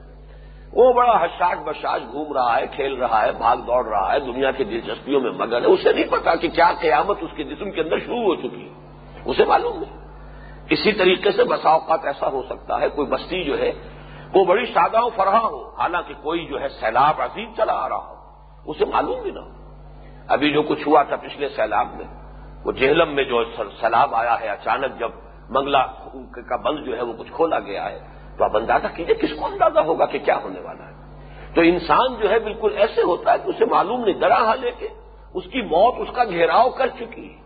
[0.77, 4.51] وہ بڑا حشاش بشاش گھوم رہا ہے، کھیل رہا ہے، بھاگ دوڑ رہا ہے، دنیا
[4.51, 7.81] کی دلچسپیوں میں مگن ہے۔ اسے نہیں پتا کہ کیا قیامت اس کے جسم کے
[7.81, 8.75] اندر شروع ہو چکی ہے۔
[9.25, 10.07] اسے معلوم نہیں۔
[10.71, 13.73] اسی طریقے سے بسا اوقات ایسا ہو سکتا ہے، کوئی بستی جو ہے،
[14.35, 17.97] وہ بڑی سادہ و فرحا ہو، حالانکہ کوئی جو ہے سیلاب عظیم چلا آ رہا
[17.97, 18.15] ہو۔
[18.71, 19.51] اسے معلوم بھی نہ ہو۔
[20.29, 22.07] ابھی جو کچھ ہوا تھا پچھلے سیلاب میں،
[22.65, 23.45] وہ جہلم میں جو
[23.81, 25.11] سیلاب آیا ہے، اچانک جب
[25.51, 26.11] منگلہ
[26.49, 29.47] کا بند جو ہے، وہ کچھ کھولا گیا ہے۔ تو آپ اندازہ کیجیے کس کو
[29.47, 30.97] اندازہ ہوگا کہ کیا ہونے والا ہے؟
[31.55, 34.89] تو انسان جو ہے بالکل ایسے ہوتا ہے کہ اسے معلوم نہیں درا لے کے
[35.35, 37.41] اس کی موت، اس کا گھیراؤ کر چکی ہے۔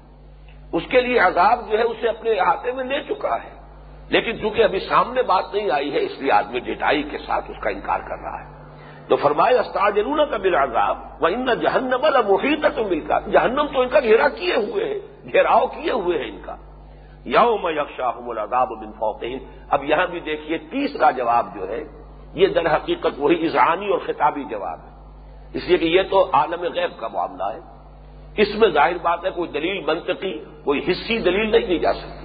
[0.73, 3.61] اس کے لیے عذاب جو ہے اسے اپنے احاطے میں لے چکا ہے۔
[4.09, 7.57] لیکن چونکہ ابھی سامنے بات نہیں آئی ہے، اس لیے آدمی ڈٹائی کے ساتھ اس
[7.61, 8.61] کا انکار کر رہا ہے۔
[9.09, 9.93] تو فرمائے استاد
[10.31, 13.01] کا بل عذاب وہ ان جہنم محیط تو مل
[13.33, 14.99] جہنم تو ان کا گھیرا کیے ہوئے ہیں
[15.33, 16.57] گھیراؤ کیے ہوئے ہیں ان کا۔
[17.25, 19.39] یوم یکشاہم العذاب بن فوقہم۔
[19.71, 21.85] اب یہاں بھی دیکھیے تیسرا جواب جو ہے،
[22.35, 24.91] یہ در حقیقت وہی اذہانی اور خطابی جواب ہے۔
[25.55, 27.81] اس لیے کہ یہ تو عالم غیب کا معاملہ ہے۔
[28.37, 32.21] اس میں ظاہر بات ہے، کوئی دلیل منطقی، کوئی حصی دلیل نہیں دی جا سکتی۔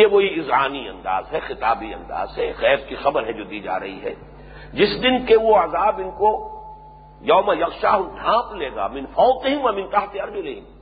[0.00, 3.80] یہ وہی اذہانی انداز ہے، خطابی انداز ہے، غیب کی خبر ہے جو دی جا
[3.80, 4.14] رہی ہے۔
[4.72, 6.58] جس دن کے وہ عذاب ان کو
[7.20, 10.77] یوم یکشاہ ڈھانپ لے گا، من فوقہم و من تحت ارجلہم۔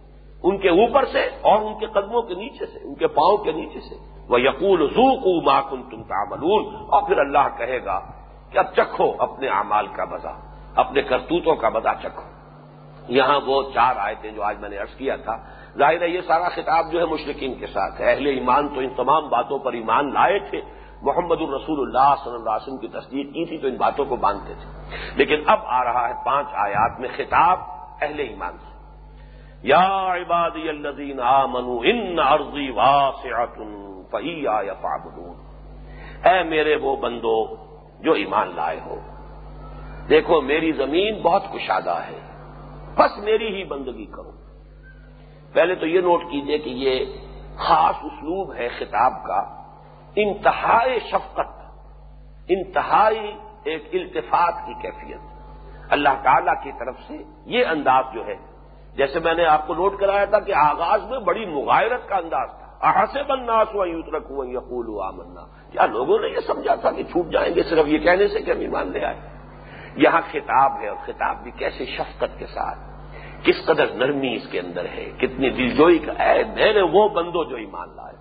[0.47, 3.53] ان کے اوپر سے اور ان کے قدموں کے نیچے سے، ان کے پاؤں کے
[3.53, 3.95] نیچے سے۔
[4.29, 8.01] وہ یقول زو کو کن تم تعملون۔ اور پھر اللہ کہے گا
[8.51, 10.29] کہ اب چکھو اپنے اعمال کا مزہ،
[10.75, 12.23] اپنے کرتوتوں کا مزہ چکھو۔
[13.09, 15.37] یہاں وہ چار آئے جو آج میں نے عرض کیا تھا،
[15.79, 18.89] ظاہر ہے یہ سارا خطاب جو ہے مشرقین کے ساتھ ہے۔ اہل ایمان تو ان
[18.89, 20.61] تمام باتوں پر ایمان لائے تھے۔
[21.03, 24.17] محمد الرسول اللہ صلی اللہ علیہ وسلم کی تصدیق کی تھی تو ان باتوں کو
[24.17, 27.59] باندھتے تھے۔ لیکن اب آ رہا ہے پانچ آیات میں خطاب
[28.03, 28.76] اہل ایمان سے
[29.63, 33.59] یا عبادی الذین آمنوا ان ارضی واسعت
[34.11, 35.47] فہیا یفعبدون
[36.27, 37.57] اے میرے وہ بندو
[38.01, 38.97] جو ایمان لائے ہو۔
[40.09, 42.19] دیکھو میری زمین بہت کشادہ ہے۔
[42.95, 44.31] بس میری ہی بندگی کرو۔
[45.53, 47.05] پہلے تو یہ نوٹ کیجیے کہ یہ
[47.57, 49.63] خاص اسلوب ہے خطاب کا۔
[50.17, 51.63] انتہائی شفقت،
[52.49, 53.33] انتہائی
[53.65, 55.21] ایک التفاط کی کیفیت۔
[55.91, 57.17] اللہ تعالی کی طرف سے
[57.47, 58.35] یہ انداز جو ہے
[58.97, 62.49] جیسے میں نے آپ کو نوٹ کرایا تھا کہ آغاز میں بڑی مغائرت کا انداز
[62.59, 65.41] تھا۔ احاصے بنناس ہوا یوت رکھوں یقول ہوا منا
[65.73, 68.51] کیا لوگوں نے یہ سمجھا تھا کہ چھوٹ جائیں گے صرف یہ کہنے سے کہ
[68.51, 69.21] ہم ایمان لے آئے؟
[69.97, 72.79] یہاں خطاب ہے اور خطاب بھی کیسے شفقت کے ساتھ؟
[73.43, 77.57] کس قدر نرمی اس کے اندر ہے؟ کتنی دلجوئی کا اے میرے وہ بندو جو
[77.57, 78.15] ایمان لائے۔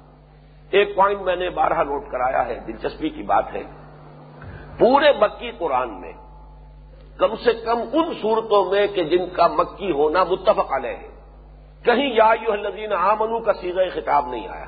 [0.69, 3.63] ایک پوائنٹ میں نے بارہ نوٹ کرایا ہے، دلچسپی کی بات ہے۔
[4.79, 6.13] پورے مکی قرآن میں
[7.17, 11.15] کم سے کم ان صورتوں میں کہ جن کا مکی ہونا متفق علیہ ہے۔
[11.83, 14.65] کہیں یا یو الذین آمنو کا سیغ خطاب نہیں آیا۔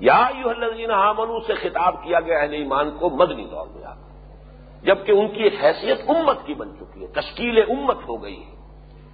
[0.00, 3.94] یا یو الذین آمنو سے خطاب کیا گیا اہل ایمان کو مدنی دور میں آ
[4.82, 8.58] جبکہ ان کی ایک حیثیت امت کی بن چکی ہے، تشکیل امت ہو گئی ہے۔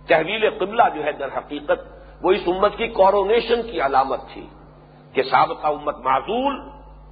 [0.07, 1.81] تحویل قبلہ جو ہے در حقیقت
[2.23, 4.47] وہ اس امت کی کورونیشن کی علامت تھی
[5.13, 6.61] کہ سابقہ امت معذول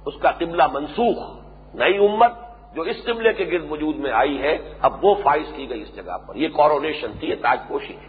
[0.05, 1.39] اس کا قبلہ منسوخ،
[1.73, 2.31] نئی امت
[2.75, 5.95] جو اس قبلے کے گرد وجود میں آئی ہے، اب وہ فائز کی گئی اس
[5.95, 8.07] جگہ پر۔ یہ کورونیشن تھی، یہ تاج پوشی تھی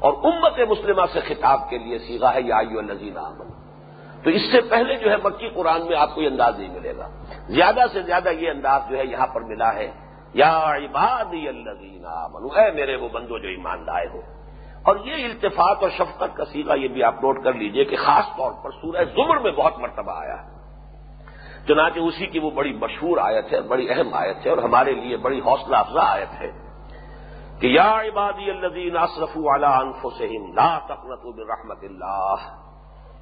[0.00, 3.60] اور امت مسلمہ سے خطاب کے لیے سیگا ہے، یا النزین احمد
[4.24, 6.96] تو اس سے پہلے جو ہے مکی قرآن میں آپ کو یہ انداز نہیں ملے
[6.96, 7.08] گا۔
[7.48, 9.90] زیادہ سے زیادہ یہ انداز جو ہے یہاں پر ملا ہے،
[10.34, 14.20] یا عبادی الذین آمنوا۔ اے میرے وہ بندو جو ایمان لائے ہو۔
[14.82, 18.24] اور یہ التفاق اور شفقت کا سیگا یہ بھی آپ نوٹ کر لیجیے کہ خاص
[18.36, 20.59] طور پر سورہ زمر میں بہت مرتبہ آیا ہے۔
[21.66, 25.16] چنانچہ اسی کی وہ بڑی مشہور آیت ہے، بڑی اہم آیت ہے اور ہمارے لیے
[25.16, 26.50] بڑی حوصلہ افزا آیت ہے
[27.60, 32.38] کہ یا عبادی الذین اسرفوا علی انفسهم لا تقنطوا من رحمت اللہ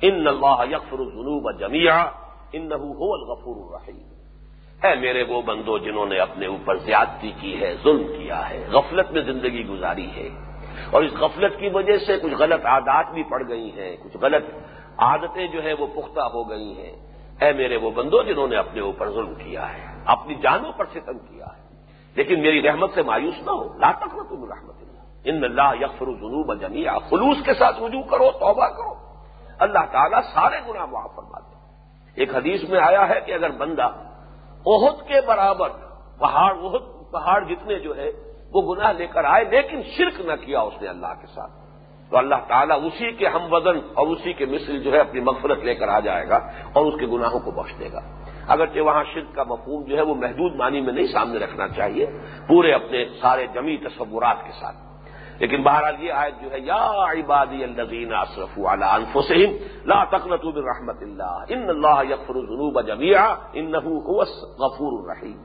[0.09, 2.05] ان اللہ یغفر الذنوب جميعا
[2.53, 4.07] انه هو الغفور الرحیم۔
[4.85, 9.11] اے میرے وہ بندو جنہوں نے اپنے اوپر زیادتی کی ہے، ظلم کیا ہے، غفلت
[9.12, 10.29] میں زندگی گزاری ہے
[10.90, 14.44] اور اس غفلت کی وجہ سے کچھ غلط عادات بھی پڑ گئی ہیں، کچھ غلط
[14.98, 17.08] عادتیں جو ہے وہ پختہ ہو گئی ہیں۔
[17.40, 21.18] اے میرے وہ بندو جنہوں نے اپنے اوپر ظلم کیا ہے، اپنی جانوں پر ستم
[21.18, 21.68] کیا ہے۔
[22.14, 26.07] لیکن میری رحمت سے مایوس نہ ہو۔ لا تک تم رحمت اللہ۔ ان اللہ یکفر
[26.07, 28.94] جنوب جمیا خلوص کے ساتھ رجوع کرو، توبہ کرو۔
[29.59, 31.55] اللہ تعالیٰ سارے گناہ معاف فرماتے
[32.14, 33.88] ایک حدیث میں آیا ہے کہ اگر بندہ
[34.66, 35.68] عہد کے برابر
[36.18, 38.12] پہاڑ عہد پہاڑ جتنے جو ہے،
[38.53, 41.51] وہ گناہ لے کر آئے لیکن شرک نہ کیا اس نے اللہ کے ساتھ۔
[42.11, 45.59] تو اللہ تعالیٰ اسی کے ہم وزن اور اسی کے مثل جو ہے اپنی مغفرت
[45.59, 46.37] لے کر آ جائے گا
[46.73, 48.01] اور اس کے گناہوں کو بخش دے گا۔
[48.49, 52.07] اگرچہ وہاں شرک کا مفہوم جو ہے وہ محدود معنی میں نہیں سامنے رکھنا چاہیے،
[52.49, 54.77] پورے اپنے سارے جمی تصورات کے ساتھ۔
[55.38, 60.64] لیکن بہرحال یہ آیت جو ہے، یا عبادی الذین اصرف علی انفسہم لا تقنطوا من
[60.64, 65.42] رحمت اللہ، ان اللہ یغفر الذنوب جميعا انه هو الغفور الرحیم۔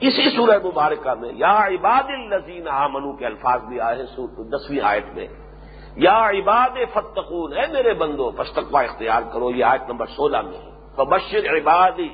[0.00, 5.04] اسی سورہ مبارکہ میں، یا عباد الذین آمنوا کے الفاظ بھی آئے ہیں دسویں آیت
[5.14, 5.26] میں۔
[5.96, 10.58] یا عباد فتقون، اے میرے بندو پستقوا اختیار کرو، یہ آیت نمبر سولہ میں
[10.96, 12.08] فبشر عبادی،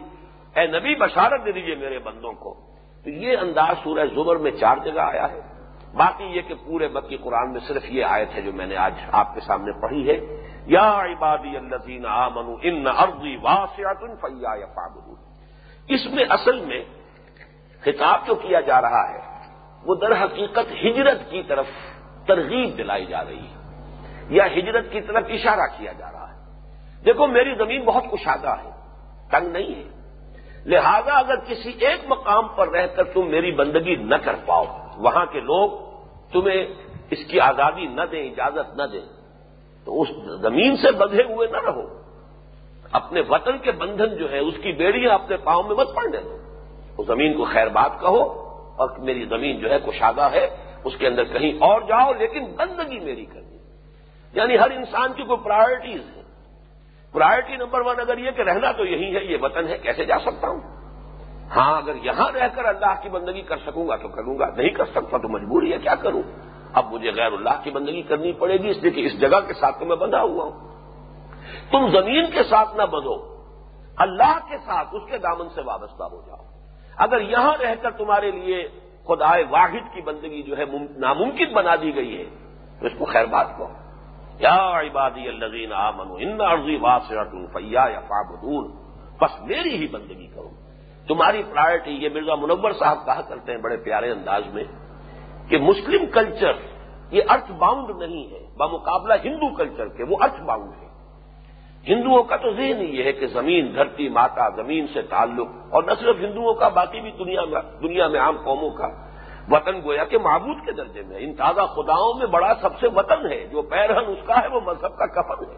[0.57, 2.55] اے نبی، بشارت دے دیجیے میرے بندوں کو۔
[3.05, 5.41] تو یہ انداز سورہ زمر میں چار جگہ آیا ہے۔
[5.97, 8.95] باقی یہ کہ پورے مکی قرآن میں صرف یہ آیت ہے جو میں نے آج
[9.12, 10.21] آپ کے سامنے پڑھی ہے۔
[10.67, 15.14] یا عبادی الزین آمن ان ارضی واسعت فیا فابر
[15.88, 16.85] اس میں اصل میں
[17.81, 19.53] خطاب جو کیا جا رہا ہے،
[19.85, 21.67] وہ در حقیقت ہجرت کی طرف
[22.27, 23.58] ترغیب دلائی جا رہی ہے۔
[24.29, 26.38] یا ہجرت کی طرف اشارہ کیا جا رہا ہے۔
[27.05, 28.71] دیکھو، میری زمین بہت کشادہ ہے،
[29.31, 29.99] تنگ نہیں ہے۔
[30.67, 34.64] لہذا اگر کسی ایک مقام پر رہ کر تم میری بندگی نہ کر پاؤ،
[34.97, 35.71] وہاں کے لوگ
[36.33, 36.67] تمہیں
[37.11, 39.07] اس کی آزادی نہ دیں، اجازت نہ دیں،
[39.85, 40.09] تو اس
[40.43, 42.03] زمین سے بندھے ہوئے نہ رہو۔
[42.93, 46.38] اپنے وطن کے بندھن جو ہے اس کی بیڑیاں اپنے پاؤں میں مت پڑنے دو۔
[46.99, 48.23] اس زمین کو خیر بات کہو
[48.77, 52.99] اور میری زمین جو ہے کشادہ ہے، اس کے اندر کہیں اور جاؤ، لیکن بندگی
[52.99, 53.58] میری کرنی
[54.33, 56.23] یعنی ہر انسان کی کوئی پرائرٹیز ہے۔
[57.12, 60.19] پرائرٹی نمبر ون اگر یہ کہ رہنا تو یہی ہے، یہ وطن ہے، کیسے جا
[60.19, 60.61] سکتا ہوں؟
[61.57, 64.69] ہاں اگر یہاں رہ کر اللہ کی بندگی کر سکوں گا تو کروں گا، نہیں
[64.69, 66.23] کر سکتا تو مجبوری ہے، کیا کروں؟
[66.73, 69.55] اب مجھے غیر اللہ کی بندگی کرنی پڑے گی، اس لیے کہ اس جگہ کے
[69.55, 70.69] ساتھ تو میں بندھا ہوا ہوں۔
[71.71, 73.45] تم زمین کے ساتھ نہ بدو
[73.97, 76.45] اللہ کے ساتھ، اس کے دامن سے وابستہ ہو جاؤ۔
[76.97, 78.69] اگر یہاں رہ کر تمہارے لیے
[79.09, 80.64] خدائے واحد کی بندگی جو ہے
[80.97, 82.25] ناممکن بنا دی گئی ہے،
[82.81, 83.69] تو اس کو خیر بات کو
[84.38, 88.70] یا عبادی الزین آمن ان عرضی واسعت فیا یا فابدون
[89.20, 90.48] بس میری ہی بندگی کرو۔
[91.09, 94.64] تمہاری پرائرٹی یہ مرزا منور صاحب کہا کرتے ہیں بڑے پیارے انداز میں
[95.48, 96.53] کہ مسلم کلچر
[97.11, 100.88] یہ ارتھ باؤنڈ نہیں ہے، بمقابلہ ہندو کلچر کے وہ ارتھ باؤنڈ ہے۔
[101.88, 105.92] ہندوؤں کا تو ذہن یہ ہے کہ زمین دھرتی ماتا زمین سے تعلق اور نہ
[106.01, 109.08] صرف ہندوؤں کا، باقی بھی دنیا میں دنیا میں عام قوموں کا۔
[109.51, 113.33] وطن گویا کہ معبود کے درجے میں ان تازہ خداؤں میں بڑا سب سے وطن
[113.33, 115.57] ہے۔ جو پیرہن اس کا ہے، وہ مذہب کا کفن ہے۔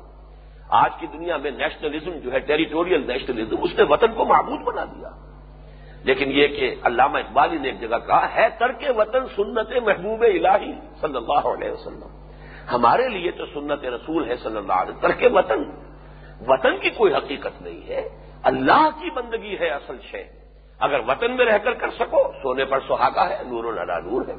[0.69, 4.85] آج کی دنیا میں نیشنلزم جو ہے ٹیریٹوریل نیشنلزم اس نے وطن کو معبود بنا
[4.85, 5.09] دیا۔
[6.05, 10.73] لیکن یہ کہ علامہ اقبالی نے ایک جگہ کہا، ہے ترک وطن سنت محبوب الہی
[11.01, 12.05] صلی اللہ علیہ وسلم۔
[12.73, 15.65] ہمارے لیے تو سنت رسول ہے صلی اللہ علیہ ترک وطن
[16.47, 18.09] وطن کی کوئی حقیقت نہیں ہے۔
[18.43, 20.40] اللہ کی بندگی ہے اصل شے۔
[20.81, 24.23] اگر وطن میں رہ کر کر سکو، سونے پر سہاگا ہے، نور و نڈا نور
[24.29, 24.35] ہے۔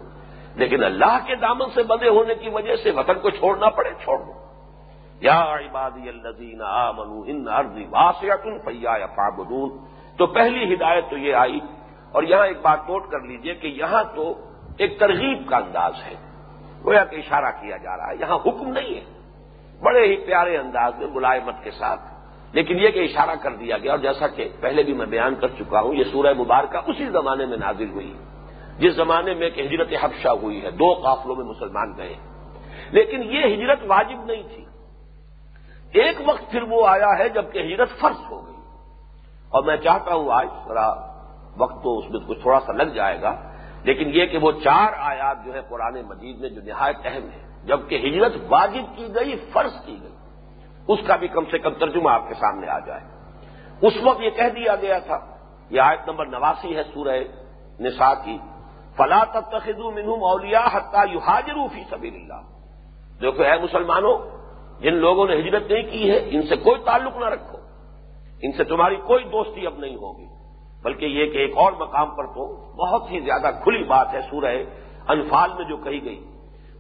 [0.55, 4.17] لیکن اللہ کے دامن سے بندے ہونے کی وجہ سے وطن کو چھوڑنا پڑے، چھوڑ
[4.17, 4.33] دو۔
[5.21, 9.29] یا عبادی الزین آمنو ان عرضی واسعت فیا یا
[10.17, 11.59] تو پہلی ہدایت تو یہ آئی،
[12.11, 14.33] اور یہاں ایک بات نوٹ کر لیجیے کہ یہاں تو
[14.77, 16.15] ایک ترغیب کا انداز ہے۔
[16.85, 19.21] گویا کہ اشارہ کیا جا رہا ہے، یہاں حکم نہیں ہے۔
[19.81, 22.01] بڑے ہی پیارے انداز میں ملائمت کے ساتھ
[22.53, 25.47] لیکن یہ کہ اشارہ کر دیا گیا اور جیسا کہ پہلے بھی میں بیان کر
[25.47, 28.13] چکا ہوں، یہ سورہ مبارکہ اسی زمانے میں نازل ہوئی۔
[28.79, 32.13] جس زمانے میں کہ ہجرت حفشہ ہوئی ہے، دو قافلوں میں مسلمان گئے۔
[32.91, 34.65] لیکن یہ ہجرت واجب نہیں تھی۔
[36.01, 38.55] ایک وقت پھر وہ آیا ہے جبکہ ہجرت فرض ہو گئی۔
[39.49, 40.89] اور میں چاہتا ہوں آج ذرا
[41.57, 43.51] وقت تو اس میں کچھ تھوڑا سا لگ جائے گا،
[43.83, 47.65] لیکن یہ کہ وہ چار آیات جو ہے قرآن مجید میں جو نہایت اہم ہے
[47.65, 50.11] جبکہ ہجرت واجب کی گئی، فرض کی گئی۔
[50.87, 53.01] اس کا بھی کم سے کم ترجمہ آپ کے سامنے آ جائے۔
[53.81, 55.19] اس وقت یہ کہہ دیا گیا تھا
[55.69, 57.17] یہ آیت نمبر نواسی ہے سورہ
[57.79, 58.37] نساء کی،
[58.95, 62.41] فلا تب تخو منہم اولیا حتہ یو حاجر فی سبھی اللہ
[63.21, 64.17] دیکھو اے مسلمانوں،
[64.81, 67.57] جن لوگوں نے ہجرت نہیں کی ہے، ان سے کوئی تعلق نہ رکھو۔
[68.41, 70.25] ان سے تمہاری کوئی دوستی اب نہیں ہوگی۔
[70.83, 74.55] بلکہ یہ کہ ایک اور مقام پر تو بہت ہی زیادہ کھلی بات ہے سورہ
[75.07, 76.30] انفال میں جو کہی گئی۔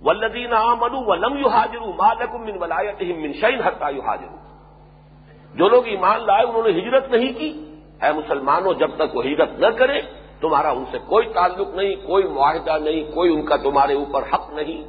[0.05, 4.31] ولدین منو و لم یو حاجر مالکم من ولایت من شعین حتہ یو حاجر
[5.55, 7.51] جو لوگ ایمان لائے، انہوں نے ہجرت نہیں کی،
[8.01, 9.99] اے مسلمانوں، جب تک وہ ہجرت نہ کرے،
[10.41, 14.49] تمہارا ان سے کوئی تعلق نہیں، کوئی معاہدہ نہیں، کوئی ان کا تمہارے اوپر حق
[14.53, 14.81] نہیں۔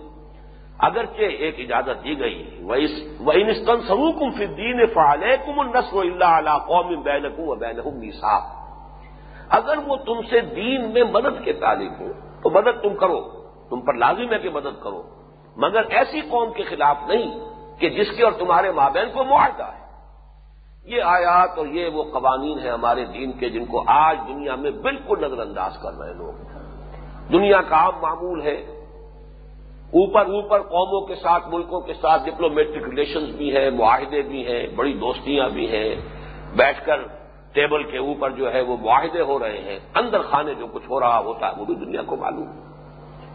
[0.79, 6.57] اگرچہ ایک اجازت دی گئی وہ انستن سرو کم فدین فعال کم النسر اللہ علیہ
[6.67, 7.81] قوم بین و بین
[9.51, 13.42] اگر وہ تم سے دین میں مدد کے تعلق ہو تو مدد تم کرو۔
[13.73, 15.03] تم پر لازم ہے کہ مدد کرو۔
[15.57, 17.41] مگر ایسی قوم کے خلاف نہیں
[17.79, 19.83] کہ جس کے اور تمہارے مابین کو معاہدہ ہے۔
[20.85, 24.71] یہ آیات اور یہ وہ قوانین ہیں ہمارے دین کے جن کو آج دنیا میں
[24.71, 26.33] بالکل نظر انداز کر رہے لوگ۔
[27.33, 28.55] دنیا کا عام معمول ہے۔
[29.87, 34.67] اوپر اوپر قوموں کے ساتھ، ملکوں کے ساتھ ڈپلومیٹک ریلیشنز بھی ہیں، معاہدے بھی ہیں،
[34.77, 35.95] بڑی دوستیاں بھی ہیں۔
[36.57, 36.97] بیٹھ کر
[37.53, 41.01] ٹیبل کے اوپر جو ہے وہ معاہدے ہو رہے ہیں۔ اندر خانے جو کچھ ہو
[41.01, 42.72] رہا ہوتا ہے، وہ بھی دنیا کو معلوم۔ ہے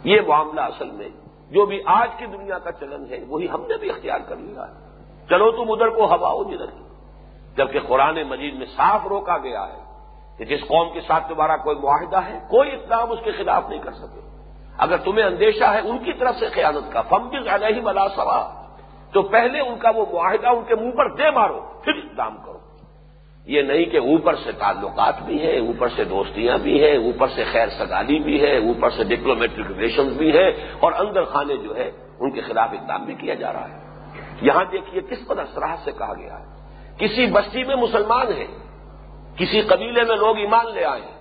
[0.04, 1.10] یہ معاملہ اصل میں
[1.52, 4.62] جو بھی آج کی دنیا کا چلن ہے، وہی ہم نے بھی اختیار کر لیا
[4.62, 4.74] ہے۔
[5.30, 6.66] چلو تم ادھر کو ہوا ہو جدھر
[7.58, 9.82] جبکہ قرآن مجید میں صاف روکا گیا ہے
[10.38, 13.80] کہ جس قوم کے ساتھ تمہارا کوئی معاہدہ ہے، کوئی اقدام اس کے خلاف نہیں
[13.80, 14.20] کر سکے۔
[14.78, 17.82] اگر تمہیں اندیشہ ہے ان کی طرف سے قیادت کا فم بھی زیادہ ہی
[18.16, 18.64] سوا
[19.14, 22.57] تو پہلے ان کا وہ معاہدہ ان کے منہ پر دے مارو، پھر اقدام کرو۔
[23.48, 27.44] یہ نہیں کہ اوپر سے تعلقات بھی ہیں، اوپر سے دوستیاں بھی ہیں، اوپر سے
[27.52, 31.92] خیر سگالی بھی ہے، اوپر سے ڈپلومیٹک ریلیشنز بھی ہیں، اور اندر خانے جو ہے،
[32.20, 33.80] ان کے خلاف اقدام بھی کیا جا رہا ہے۔
[34.42, 36.46] یہاں دیکھیے کس پر اسراحت سے کہا گیا ہے۔
[36.98, 38.48] کسی بستی میں مسلمان ہیں،
[39.38, 41.18] کسی قبیلے میں لوگ ایمان لے آئے ہیں،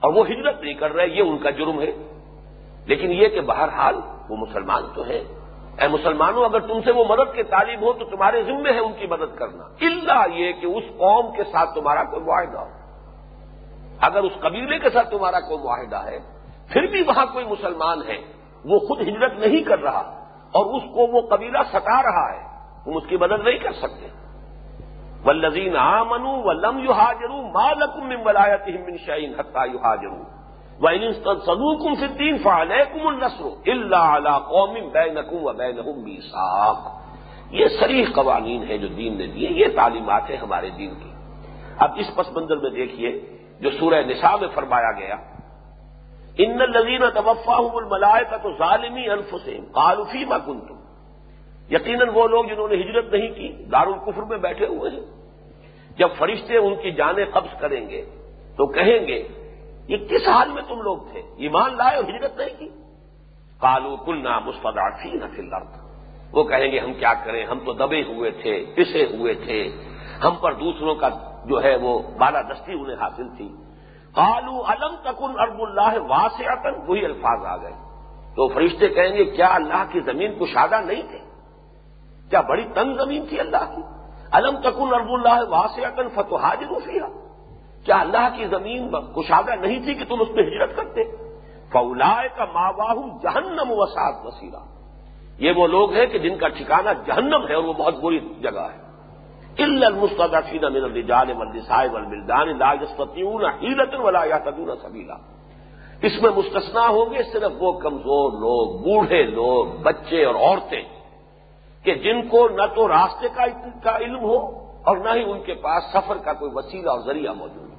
[0.00, 1.92] اور وہ ہجرت نہیں کر رہے، یہ ان کا جرم ہے۔
[2.86, 3.94] لیکن یہ کہ بہرحال
[4.28, 5.24] وہ مسلمان تو ہیں۔
[5.80, 8.92] اے مسلمانوں، اگر تم سے وہ مدد کے طالب ہو تو تمہارے ذمے ہے ان
[8.92, 12.68] کی مدد کرنا۔ اللہ یہ کہ اس قوم کے ساتھ تمہارا کوئی معاہدہ ہو۔
[14.00, 16.18] اگر اس قبیلے کے ساتھ تمہارا کوئی معاہدہ ہے،
[16.72, 18.16] پھر بھی وہاں کوئی مسلمان ہے،
[18.64, 20.00] وہ خود ہجرت نہیں کر رہا
[20.52, 22.40] اور اس کو وہ قبیلہ ستا رہا ہے،
[22.84, 24.08] تم اس کی مدد نہیں کر سکتے۔
[25.24, 30.41] ولزین آ منو و لم یو حاجروں ماں لکم ولایت من شعین حتہ یو حاجروں
[31.46, 35.52] سدوکم فدین فعلیکم النصر اللہ علی قوم بینکم و
[37.50, 41.12] یہ سریح قوانین ہیں جو دین نے دیے، یہ تعلیمات ہیں ہمارے دین کی۔
[41.78, 43.20] اب اس پس منظر میں دیکھیے
[43.60, 45.14] جو سورہ نساء میں فرمایا گیا۔
[46.38, 50.74] ان الذین توفاہم الملائکہ تو ظالمی انفسہم قالوا فیما کنتم
[51.70, 55.06] یقیناً وہ لوگ جنہوں نے ہجرت نہیں کی، دارالکفر میں بیٹھے ہوئے ہیں۔
[55.96, 58.04] جب فرشتے ان کی جانیں قبض کریں گے
[58.56, 59.28] تو کہیں گے
[59.92, 62.68] یہ کس حال میں تم لوگ تھے؟ ایمان لائے اور ہجرت نہیں کی؟
[63.60, 65.52] کالو کلنا مسفدا تھی نہ فل
[66.32, 69.70] وہ کہیں گے، ہم کیا کریں؟ ہم تو دبے ہوئے تھے، پسے ہوئے تھے۔
[70.24, 71.08] ہم پر دوسروں کا
[71.44, 73.48] جو ہے وہ بالادستی انہیں حاصل تھی۔
[74.14, 77.72] کالو علم تکن ارب اللہ واسع وہی الفاظ آ گئے۔
[78.36, 81.18] تو فرشتے کہیں گے، کیا اللہ کی زمین کشادہ نہیں تھے؟
[82.30, 83.82] کیا بڑی تنگ زمین تھی اللہ کی؟
[84.32, 87.21] علم تکن ارب اللہ واسع فتح روفیہ
[87.84, 91.04] کیا اللہ کی زمین کشادہ نہیں تھی کہ تم اس پہ ہجرت کرتے؟
[91.72, 94.62] فولا کا ماں باہو جہنم وسعت وسیلہ
[95.38, 98.60] یہ وہ لوگ ہیں کہ جن کا ٹھکانہ جہنم ہے اور وہ بہت بری جگہ
[98.60, 98.82] ہے۔
[99.58, 105.14] المستین من الرجال والنساء والبلدان لا يستطيعون حیلت ولا يهتدون سبیلا۔
[106.02, 110.82] اس میں مستثنا ہوں گے صرف وہ کمزور لوگ، بوڑھے لوگ، بچے اور عورتیں
[111.84, 113.28] کہ جن کو نہ تو راستے
[113.82, 114.36] کا علم ہو
[114.84, 117.71] اور نہ ہی ان کے پاس سفر کا کوئی وسیلہ اور ذریعہ موجود ہو۔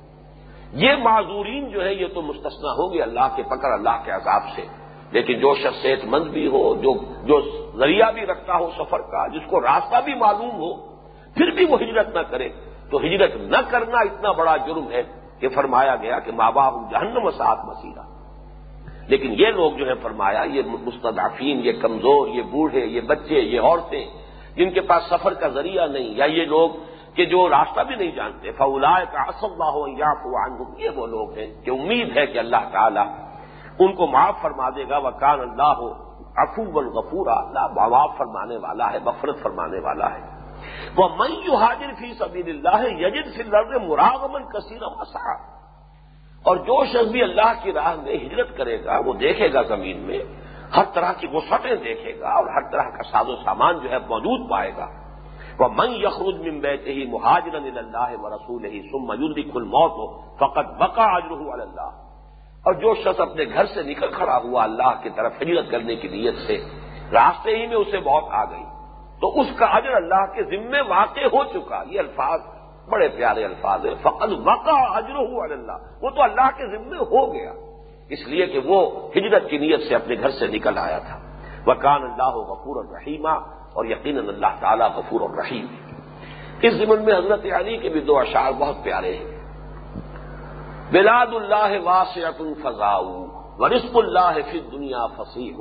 [0.73, 4.41] یہ معذورین جو ہے یہ تو مستثنا ہوں گے اللہ کے پکڑ اللہ کے عذاب
[4.55, 4.61] سے۔
[5.11, 6.93] لیکن جو شخص صحت مند بھی ہو، جو
[7.23, 7.41] جو
[7.77, 10.73] ذریعہ بھی رکھتا ہو سفر کا، جس کو راستہ بھی معلوم ہو،
[11.33, 12.49] پھر بھی وہ ہجرت نہ کرے۔
[12.91, 15.03] تو ہجرت نہ کرنا اتنا بڑا جرم ہے
[15.39, 18.13] کہ فرمایا گیا کہ ماں باپ جہنم ساتھ مسیرہ
[19.07, 23.59] لیکن یہ لوگ جو ہے فرمایا، یہ مستدافین یہ کمزور، یہ بوڑھے، یہ بچے، یہ
[23.59, 24.05] عورتیں،
[24.55, 26.69] جن کے پاس سفر کا ذریعہ نہیں، یا یہ لوگ
[27.15, 31.37] کہ جو راستہ بھی نہیں جانتے فولا کا اسلّہ ہو یا فوان یہ وہ لوگ
[31.37, 33.07] ہیں کہ امید ہے کہ اللہ تعالیٰ
[33.79, 35.93] ان کو معاف فرما دے گا۔ وہ کان اللہ ہو
[36.35, 40.43] افوب الغفور اللہ معاف فرمانے والا ہے بفرت فرمانے والا ہے۔
[40.95, 45.33] وہ میں حاضر فی سبیل اللہ یجد فی لرد مراغمن کثیر مسا
[46.43, 49.97] اور جو شخص بھی اللہ کی راہ میں ہجرت کرے گا، وہ دیکھے گا زمین
[49.97, 50.19] میں،
[50.75, 53.97] ہر طرح کی وسعتیں دیکھے گا اور ہر طرح کا ساز و سامان جو ہے
[53.99, 55.02] موجود پائے گا۔
[55.59, 60.21] وہ من یخرج من ہی مہاجر اللہ و رسول ہی سم مجودی کل موت ہو
[60.35, 61.89] فقط بقا اجر اللہ
[62.65, 66.07] اور جو شخص اپنے گھر سے نکل کھڑا ہوا اللہ کی طرف ہجرت کرنے کی
[66.07, 66.65] نیت سے
[67.11, 68.63] راستے ہی میں اسے موت آ گئی،
[69.21, 72.39] تو اس کا اجر اللہ کے ذمے واقع ہو چکا۔ یہ الفاظ
[72.89, 77.33] بڑے پیارے الفاظ ہیں۔ فقط وقع اجر ہوا اللہ وہ تو اللہ کے ذمے ہو
[77.33, 77.51] گیا۔
[78.09, 81.19] اس لیے کہ وہ ہجرت کی نیت سے اپنے گھر سے نکل آیا تھا۔
[81.67, 85.65] وکان اللہ غفور الرحیمہ اور یقیناً اللہ تعالیٰ غفور الرحیم
[86.61, 89.33] اس ضمن میں حضرت علی کے بھی دو اشعار بہت پیارے ہیں۔
[90.91, 93.25] بلاد اللہ واسعت الفضاؤ
[93.57, 95.53] ورسق اللہ فی دنیا فصیح۔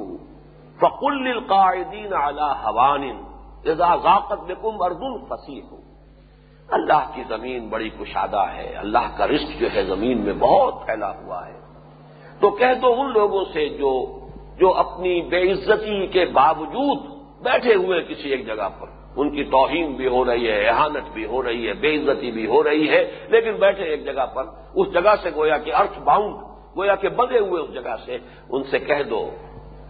[0.77, 3.23] فقل القاعدین علی حوان
[3.79, 5.77] ذاقت بکم اردن فصیح۔ ہو
[6.69, 11.11] اللہ کی زمین بڑی کشادہ ہے۔ اللہ کا رزق جو ہے زمین میں بہت پھیلا
[11.11, 11.61] ہوا ہے۔
[12.41, 14.19] تو کہہ دو ان لوگوں سے جو
[14.59, 17.12] جو اپنی بے عزتی کے باوجود
[17.43, 21.26] بیٹھے ہوئے کسی ایک جگہ پر۔ ان کی توہین بھی ہو رہی ہے، احانت بھی
[21.26, 24.93] ہو رہی ہے بے عزتی بھی ہو رہی ہے، لیکن بیٹھے ایک جگہ پر۔ اس
[24.93, 26.34] جگہ سے گویا کہ ارتھ باؤنڈ،
[26.76, 28.18] گویا کہ بندے ہوئے اس جگہ سے
[28.51, 29.30] ان سے کہہ دو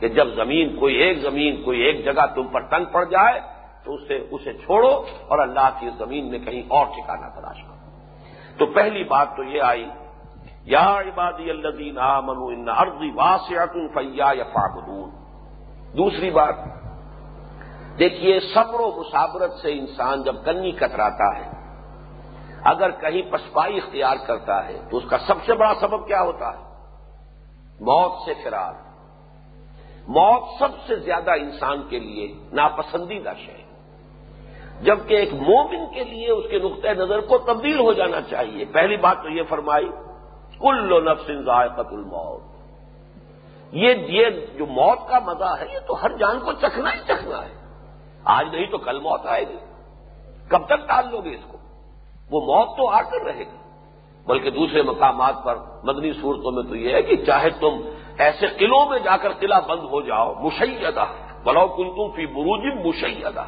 [0.00, 3.40] کہ جب زمین، کوئی ایک زمین، کوئی ایک جگہ تم پر تنگ پڑ جائے
[3.84, 4.92] تو اسے اسے چھوڑو
[5.28, 9.62] اور اللہ کی زمین میں کہیں اور ٹھکانا تلاش کرو۔ تو پہلی بات تو یہ
[9.62, 9.86] آئی،
[10.64, 14.66] یا عبادی الدین منو ان ارضی واسعت فیا یا
[15.96, 16.54] دوسری بات
[17.98, 21.50] دیکھیے، صبر و مسابرت سے انسان جب کنی کتراتا ہے،
[22.64, 26.48] اگر کہیں پسپائی اختیار کرتا ہے، تو اس کا سب سے بڑا سبب کیا ہوتا
[26.48, 26.62] ہے؟
[27.80, 28.72] موت سے فرار۔
[30.08, 33.62] موت سب سے زیادہ انسان کے لیے ناپسندیدہ شے
[34.80, 38.96] جبکہ ایک مومن کے لیے اس کے نقطۂ نظر کو تبدیل ہو جانا چاہیے۔ پہلی
[38.96, 39.88] بات تو یہ فرمائی،
[40.58, 42.42] کل نفس ذائقت الموت۔
[43.72, 43.94] یہ
[44.58, 47.61] جو موت کا مزہ ہے، یہ تو ہر جان کو چکھنا ہی چکھنا ہے۔
[48.24, 49.56] آج نہیں تو کل موت آئے گی۔
[50.48, 51.58] کب تک ٹال لو گے اس کو؟
[52.30, 53.56] وہ موت تو آ کر رہے گی
[54.26, 57.80] بلکہ دوسرے مقامات پر مدنی صورتوں میں تو یہ ہے کہ چاہے تم
[58.18, 61.04] ایسے قلعوں میں جا کر قلعہ بند ہو جاؤ، مشیدہ۔
[61.44, 63.44] بلو کن تم فی بروجم مشیدہ۔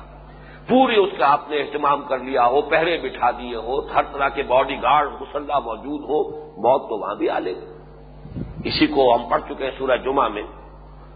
[0.68, 4.28] پورے اس کا آپ نے اہتمام کر لیا ہو، پہرے بٹھا دیے ہو، ہر طرح
[4.28, 7.66] کے باڈی گارڈ، مسلح موجود ہو، موت تو وہاں بھی آ لے گی۔
[8.64, 10.42] اسی کو ہم پڑھ چکے ہیں سورہ جمعہ میں۔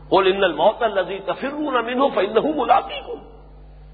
[0.08, 3.37] بول ان الموت الزی تفر امین ہو فن ملاقی ہوں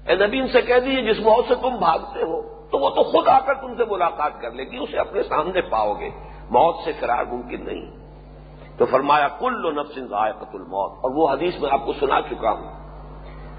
[0.07, 2.41] اے نبی ان سے کہہ دیجیے جس موت سے تم بھاگتے ہو،
[2.71, 5.61] تو وہ تو خود آ کر تم سے ملاقات کر لے گی، اسے اپنے سامنے
[5.61, 6.09] پاؤ گے۔
[6.49, 7.97] موت سے فرار ممکن نہیں۔
[8.77, 12.51] تو فرمایا، کل و نفس ذائقت الموت۔ اور وہ حدیث میں آپ کو سنا چکا
[12.51, 12.89] ہوں،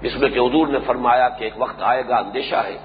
[0.01, 2.77] جس میں کہ حضور نے فرمایا کہ ایک وقت آئے گا، اندیشہ ہے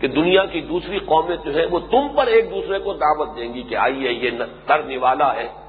[0.00, 3.54] کہ دنیا کی دوسری قومیں جو ہے وہ تم پر ایک دوسرے کو دعوت دیں
[3.54, 4.30] گی کہ آئیے، یہ
[4.66, 5.61] تر نوالا ہے۔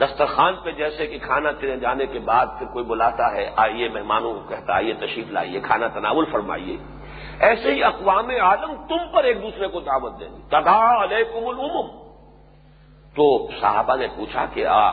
[0.00, 4.34] دسترخوان پہ جیسے کہ کھانا چلے جانے کے بعد پھر کوئی بلاتا ہے، آئیے مہمانوں
[4.34, 6.76] کو کہتا آئیے تشریف لائیے، کھانا تناول فرمائیے۔
[7.40, 11.88] ایسے ہی اقوام عالم تم پر ایک دوسرے کو دعوت دیں گی تدا علیکم العمم
[13.16, 14.90] تو صحابہ نے پوچھا کہ آ،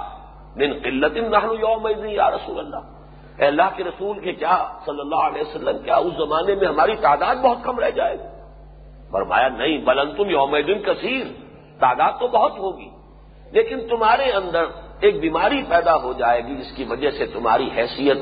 [0.55, 2.81] من قلت نحن یوم یا رسول اللہ؟
[3.37, 6.95] اے اللہ کے رسول کے کیا صلی اللہ علیہ وسلم، کیا اس زمانے میں ہماری
[6.95, 8.27] تعداد بہت کم رہ جائے گی؟
[9.11, 11.25] فرمایا، نہیں بلن تم یوم دن کثیر،
[11.79, 12.89] تعداد تو بہت ہوگی،
[13.51, 14.65] لیکن تمہارے اندر
[14.99, 18.17] ایک بیماری پیدا ہو جائے گی جس کی وجہ سے تمہاری حیثیت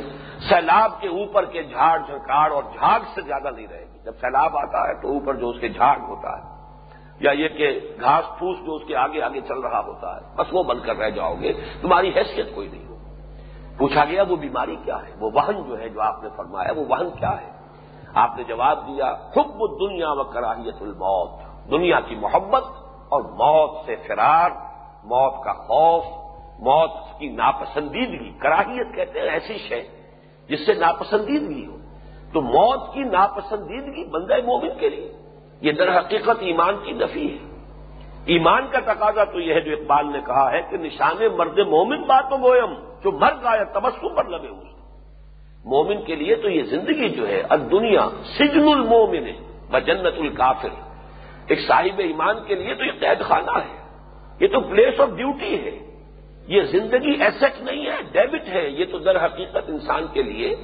[0.49, 4.57] سیلاب کے اوپر کے جھاڑ جھکاڑ اور جھاگ سے زیادہ نہیں رہے گی۔ جب سیلاب
[4.57, 6.43] آتا ہے تو اوپر جو اس کے جھاگ ہوتا ہے،
[7.19, 7.67] یا یہ کہ
[8.01, 10.95] گھاس پھوس جو اس کے آگے آگے چل رہا ہوتا ہے، بس وہ بن کر
[10.95, 12.95] رہ جاؤ گے، تمہاری حیثیت کوئی نہیں ہو
[13.77, 16.85] پوچھا گیا وہ بیماری کیا ہے؟ وہ وہن جو ہے جو آپ نے فرمایا، وہ
[16.89, 17.51] وہن کیا ہے؟
[18.15, 21.31] آپ نے جواب دیا خب دنیا و کراہیت الموت۔
[21.71, 22.63] دنیا کی محبت
[23.09, 24.49] اور موت سے فرار،
[25.03, 26.05] موت کا خوف۔
[26.59, 29.83] موت کی ناپسندیدگی، کراہیت کہتے ہیں، ایسی شے
[30.49, 31.77] جس سے ناپسندیدگی ہو۔
[32.33, 35.11] تو موت کی ناپسندیدگی بندہ مومن کے لیے،
[35.61, 37.57] یہ در حقیقت ایمان کی نفی ہے۔
[38.25, 42.01] ایمان کا تقاضا تو یہ ہے جو اقبال نے کہا ہے کہ نشان مرد مومن
[42.01, 44.67] باتوں گوئم جو مر گایا تبسم پر لگے اس
[45.65, 49.31] مومن کے لیے تو یہ زندگی جو ہے اب دنیا سجن المومن
[49.71, 50.69] ب جنت الکافر۔
[51.47, 53.89] ایک صاحب ایمان کے لیے تو یہ قید خانہ ہے۔
[54.39, 55.86] یہ تو پلیس آف ڈیوٹی ہے۔
[56.47, 60.55] یہ زندگی ایسٹ نہیں ہے ڈیبٹ ہے۔ یہ تو در حقیقت انسان کے لیے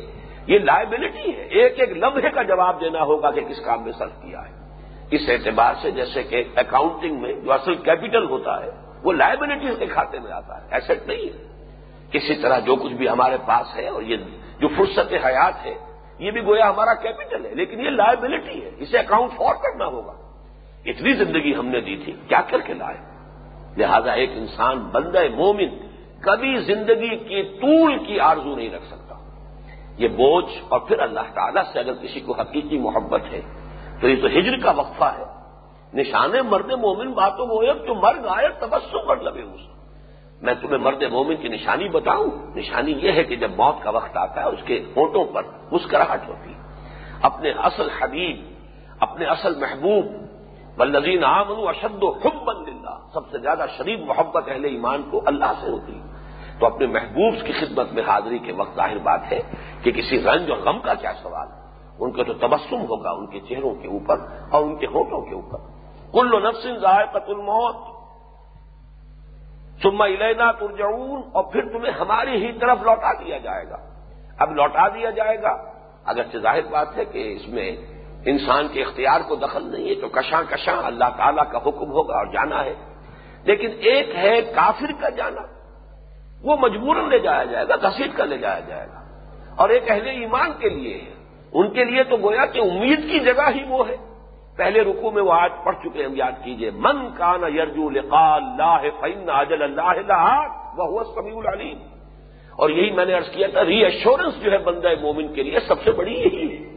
[0.47, 4.11] یہ لائبلٹی ہے۔ ایک ایک لمحے کا جواب دینا ہوگا کہ کس کام میں صرف
[4.11, 4.53] کیا ہے۔
[5.11, 8.69] اس اعتبار سے جیسے کہ اکاؤنٹنگ میں جو اصل کیپٹل ہوتا ہے،
[9.03, 11.53] وہ لائبلٹیز کے کھاتے میں آتا ہے۔ ایسٹ نہیں ہے۔
[12.11, 14.17] کسی طرح جو کچھ بھی ہمارے پاس ہے اور یہ
[14.59, 15.73] جو فرصت حیات ہے،
[16.19, 20.13] یہ بھی گویا ہمارا کیپٹل ہے، لیکن یہ لائبلٹی ہے۔ اسے اکاؤنٹ فور کرنا ہوگا۔
[20.85, 23.12] اتنی زندگی ہم نے دی تھی۔ کیا کر کے لائے؟
[23.77, 25.87] لہذا ایک انسان بندہ مومن
[26.21, 29.15] کبھی زندگی کی طول کی آرزو نہیں رکھ سکتا۔
[29.97, 33.41] یہ بوجھ اور پھر اللہ تعالیٰ سے اگر کسی کو حقیقی محبت ہے،
[34.01, 35.23] تو یہ تو ہجر کا وقفہ ہے۔
[35.93, 39.61] نشانے مرد مومن باتوں وہ تو مرگ آئے، تبسم پر لگے اس
[40.41, 44.17] میں تمہیں مرد مومن کی نشانی بتاؤں۔ نشانی یہ ہے کہ جب موت کا وقت
[44.17, 46.59] آتا ہے، اس کے ہوٹوں پر مسکراہٹ ہوتی ہے۔
[47.21, 48.41] اپنے اصل حبیب،
[48.99, 50.05] اپنے اصل محبوب
[50.77, 52.67] بلزین عام اشد و خب بند
[53.13, 57.33] سب سے زیادہ شریف محبت اہل ایمان کو اللہ سے ہوتی ہے۔ تو اپنے محبوب
[57.45, 59.39] کی خدمت میں حاضری کے وقت ظاہر بات ہے
[59.83, 61.61] کہ کسی رنج اور غم کا کیا سوال ہے؟
[61.99, 64.17] ان کا تو تبسم ہوگا ان کے چہروں کے اوپر
[64.51, 65.59] اور ان کے ہوٹوں کے اوپر۔
[66.11, 67.75] کل و نفسن ذائقت الموت
[69.83, 73.77] سما الینا ترجعون، اور پھر تمہیں ہماری ہی طرف لوٹا دیا جائے گا۔
[74.39, 75.53] اب لوٹا دیا جائے گا
[76.05, 77.71] اگر ظاہر بات ہے کہ اس میں
[78.25, 82.17] انسان کے اختیار کو دخل نہیں ہے، تو کشاں کشاں اللہ تعالیٰ کا حکم ہوگا
[82.17, 82.73] اور جانا ہے۔
[83.43, 85.41] لیکن ایک ہے کافر کا جانا،
[86.43, 89.03] وہ مجبوراً لے جایا جائے گا گھسیٹ کر لے جایا جائے گا۔
[89.55, 91.13] اور ایک اہل ایمان کے لیے ہے۔
[91.53, 93.95] ان کے لیے تو گویا کہ امید کی جگہ ہی وہ ہے۔
[94.57, 98.77] پہلے رکو میں وہ آج پڑھ چکے ہم یاد کیجیے۔ من کان یرجو لقاء اللہ
[98.99, 100.47] فن اجل اللہ
[100.77, 101.77] وہ سمیع العلیم۔
[102.51, 105.59] اور یہی میں نے ارض کیا تھا ری ایشورنس جو ہے بندہ مومن کے لیے
[105.67, 106.72] سب سے بڑی یہی ہے۔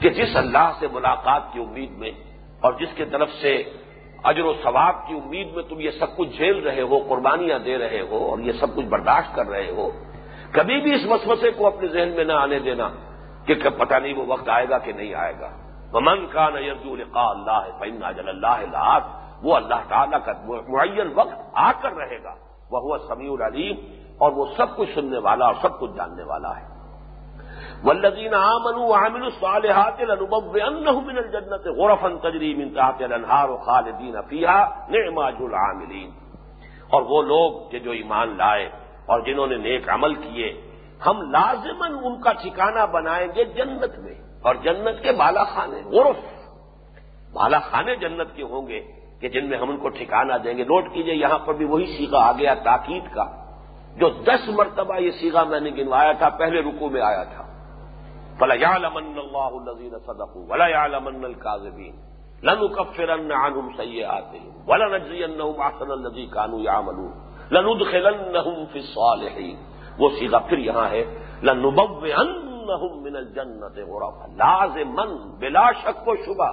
[0.00, 2.10] کہ جس اللہ سے ملاقات کی امید میں
[2.60, 3.62] اور جس کے طرف سے
[4.24, 7.78] اجر و ثواب کی امید میں تم یہ سب کچھ جھیل رہے ہو، قربانیاں دے
[7.78, 9.90] رہے ہو اور یہ سب کچھ برداشت کر رہے ہو،
[10.52, 12.88] کبھی بھی اس مسئلے کو اپنے ذہن میں نہ آنے دینا
[13.46, 15.50] کہ پتہ نہیں وہ وقت آئے گا کہ نہیں آئے گا۔
[15.92, 18.98] من کا نیرجو القاء اللہ فن جل اللہ
[19.42, 20.32] وہ اللہ تعالیٰ کا
[20.68, 22.34] معین وقت آ کر رہے گا۔
[22.70, 23.76] وہ ہوا سمیع العلیم
[24.18, 26.77] اور وہ سب کچھ سننے والا اور سب کچھ جاننے والا ہے۔
[27.84, 36.10] ولدین عامن عامن الصالحات من الجنت غرفن تجریم انتہا الانہار خالدین فیہا نعماج العاملین۔
[36.90, 38.66] اور وہ لوگ کہ جو ایمان لائے
[39.06, 40.60] اور جنہوں نے نیک عمل کیے،
[41.06, 46.16] ہم لازمن ان کا ٹھکانہ بنائیں گے جنت میں۔ اور جنت کے بالا خانے غرف۔
[47.32, 48.80] بالا خانے جنت کے ہوں گے
[49.20, 51.86] کہ جن میں ہم ان کو ٹھکانہ دیں گے۔ نوٹ کیجیے، یہاں پر بھی وہی
[51.86, 53.24] سیگا آ گیا تاکید کا،
[53.96, 57.47] جو دس مرتبہ یہ سیگا میں نے گنوایا تھا، پہلے رکو میں آیا تھا۔
[58.38, 61.96] فلا یا لمن اللہ الزین صدق ولا یا لمن القاظبین
[62.42, 67.12] لن کفرن عنہم سیئاتہم ولا نجزینہم احسن الذی کانوا یعملون
[67.52, 69.56] لندخلنہم فی الصالحین
[69.98, 71.04] وہ سیدھا پھر یہاں ہے
[71.42, 72.04] لنب
[73.02, 76.50] من الجنت غرف لاز من بلا شک و شبہ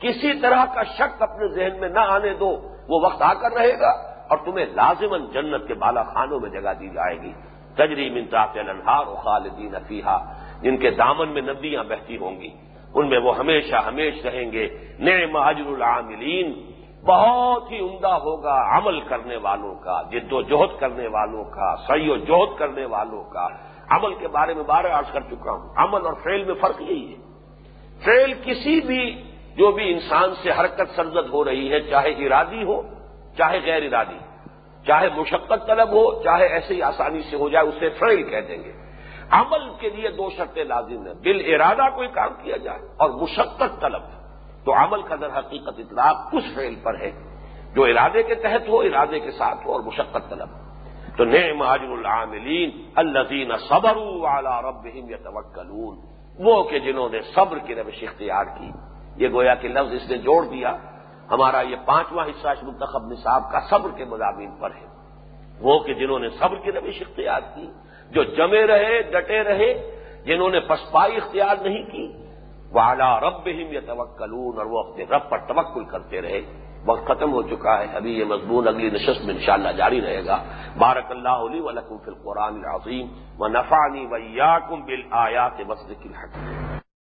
[0.00, 2.50] کسی طرح کا شک اپنے ذہن میں نہ آنے دو،
[2.88, 3.92] وہ وقت آ کر رہے گا
[4.28, 7.32] اور تمہیں لازمن جنت کے بالا خانوں میں جگہ دی جائے گی۔
[7.76, 10.16] تجری منتاف النہار و خالدین افیحا
[10.64, 12.48] جن کے دامن میں ندیاں بہتی ہوں گی،
[12.94, 16.70] ان میں وہ ہمیشہ ہمیش رہیں گے۔ نئے مہاجر العاملین،
[17.06, 22.10] بہت ہی عمدہ ہوگا عمل کرنے والوں کا، جد و جہد کرنے والوں کا سی
[22.10, 23.48] و جہد کرنے والوں کا۔
[23.90, 27.14] عمل کے بارے میں بارہ آج کر چکا ہوں۔ عمل اور فیل میں فرق یہی
[27.14, 27.16] ہے۔
[28.04, 29.22] فیل کسی بھی،
[29.56, 32.82] جو بھی انسان سے حرکت سرزد ہو رہی ہے، چاہے ارادی ہو،
[33.38, 34.18] چاہے غیر ارادی،
[34.86, 38.64] چاہے مشقت طلب ہو، چاہے ایسے ہی آسانی سے ہو جائے، اسے فیل کہہ دیں
[38.64, 38.83] گے۔
[39.30, 43.80] عمل کے لیے دو شرطیں لازم ہیں۔ دل ارادہ کوئی کام کیا جائے اور مشقت
[43.80, 44.02] طلب۔
[44.64, 47.10] تو عمل کا در حقیقت اطلاق اس فیل پر ہے
[47.74, 50.48] جو ارادے کے تحت ہو، ارادے کے ساتھ ہو اور مشقت طلب۔
[51.16, 55.16] تو نعم عاجل العاملین الزین صبر والا رب یا
[56.38, 58.70] وہ کہ جنہوں نے صبر کی روش اختیار کی۔
[59.16, 60.76] یہ گویا کہ لفظ اس نے جوڑ دیا۔
[61.30, 64.86] ہمارا یہ پانچواں حصہ منتخب نصاب کا صبر کے مضامین پر ہے۔
[65.60, 67.70] وہ کہ جنہوں نے صبر کی روش اختیار کی۔
[68.10, 69.90] جو جمے رہے، ڈٹے رہے،
[70.24, 72.12] جنہوں نے پسپائی اختیار نہیں کی
[72.72, 76.40] وہ اعلیٰ رب یا توکلون اور وہ اپنے رب پر توکل کرتے رہے۔
[76.86, 80.42] وقت ختم ہو چکا ہے، ابھی یہ مضمون اگلی نشست میں انشاءاللہ جاری رہے گا۔
[80.78, 83.06] بارک اللہ علی ولکم فی القرآن العظیم
[83.38, 86.83] و نفانی ویاکم بل آیات مسجد الحق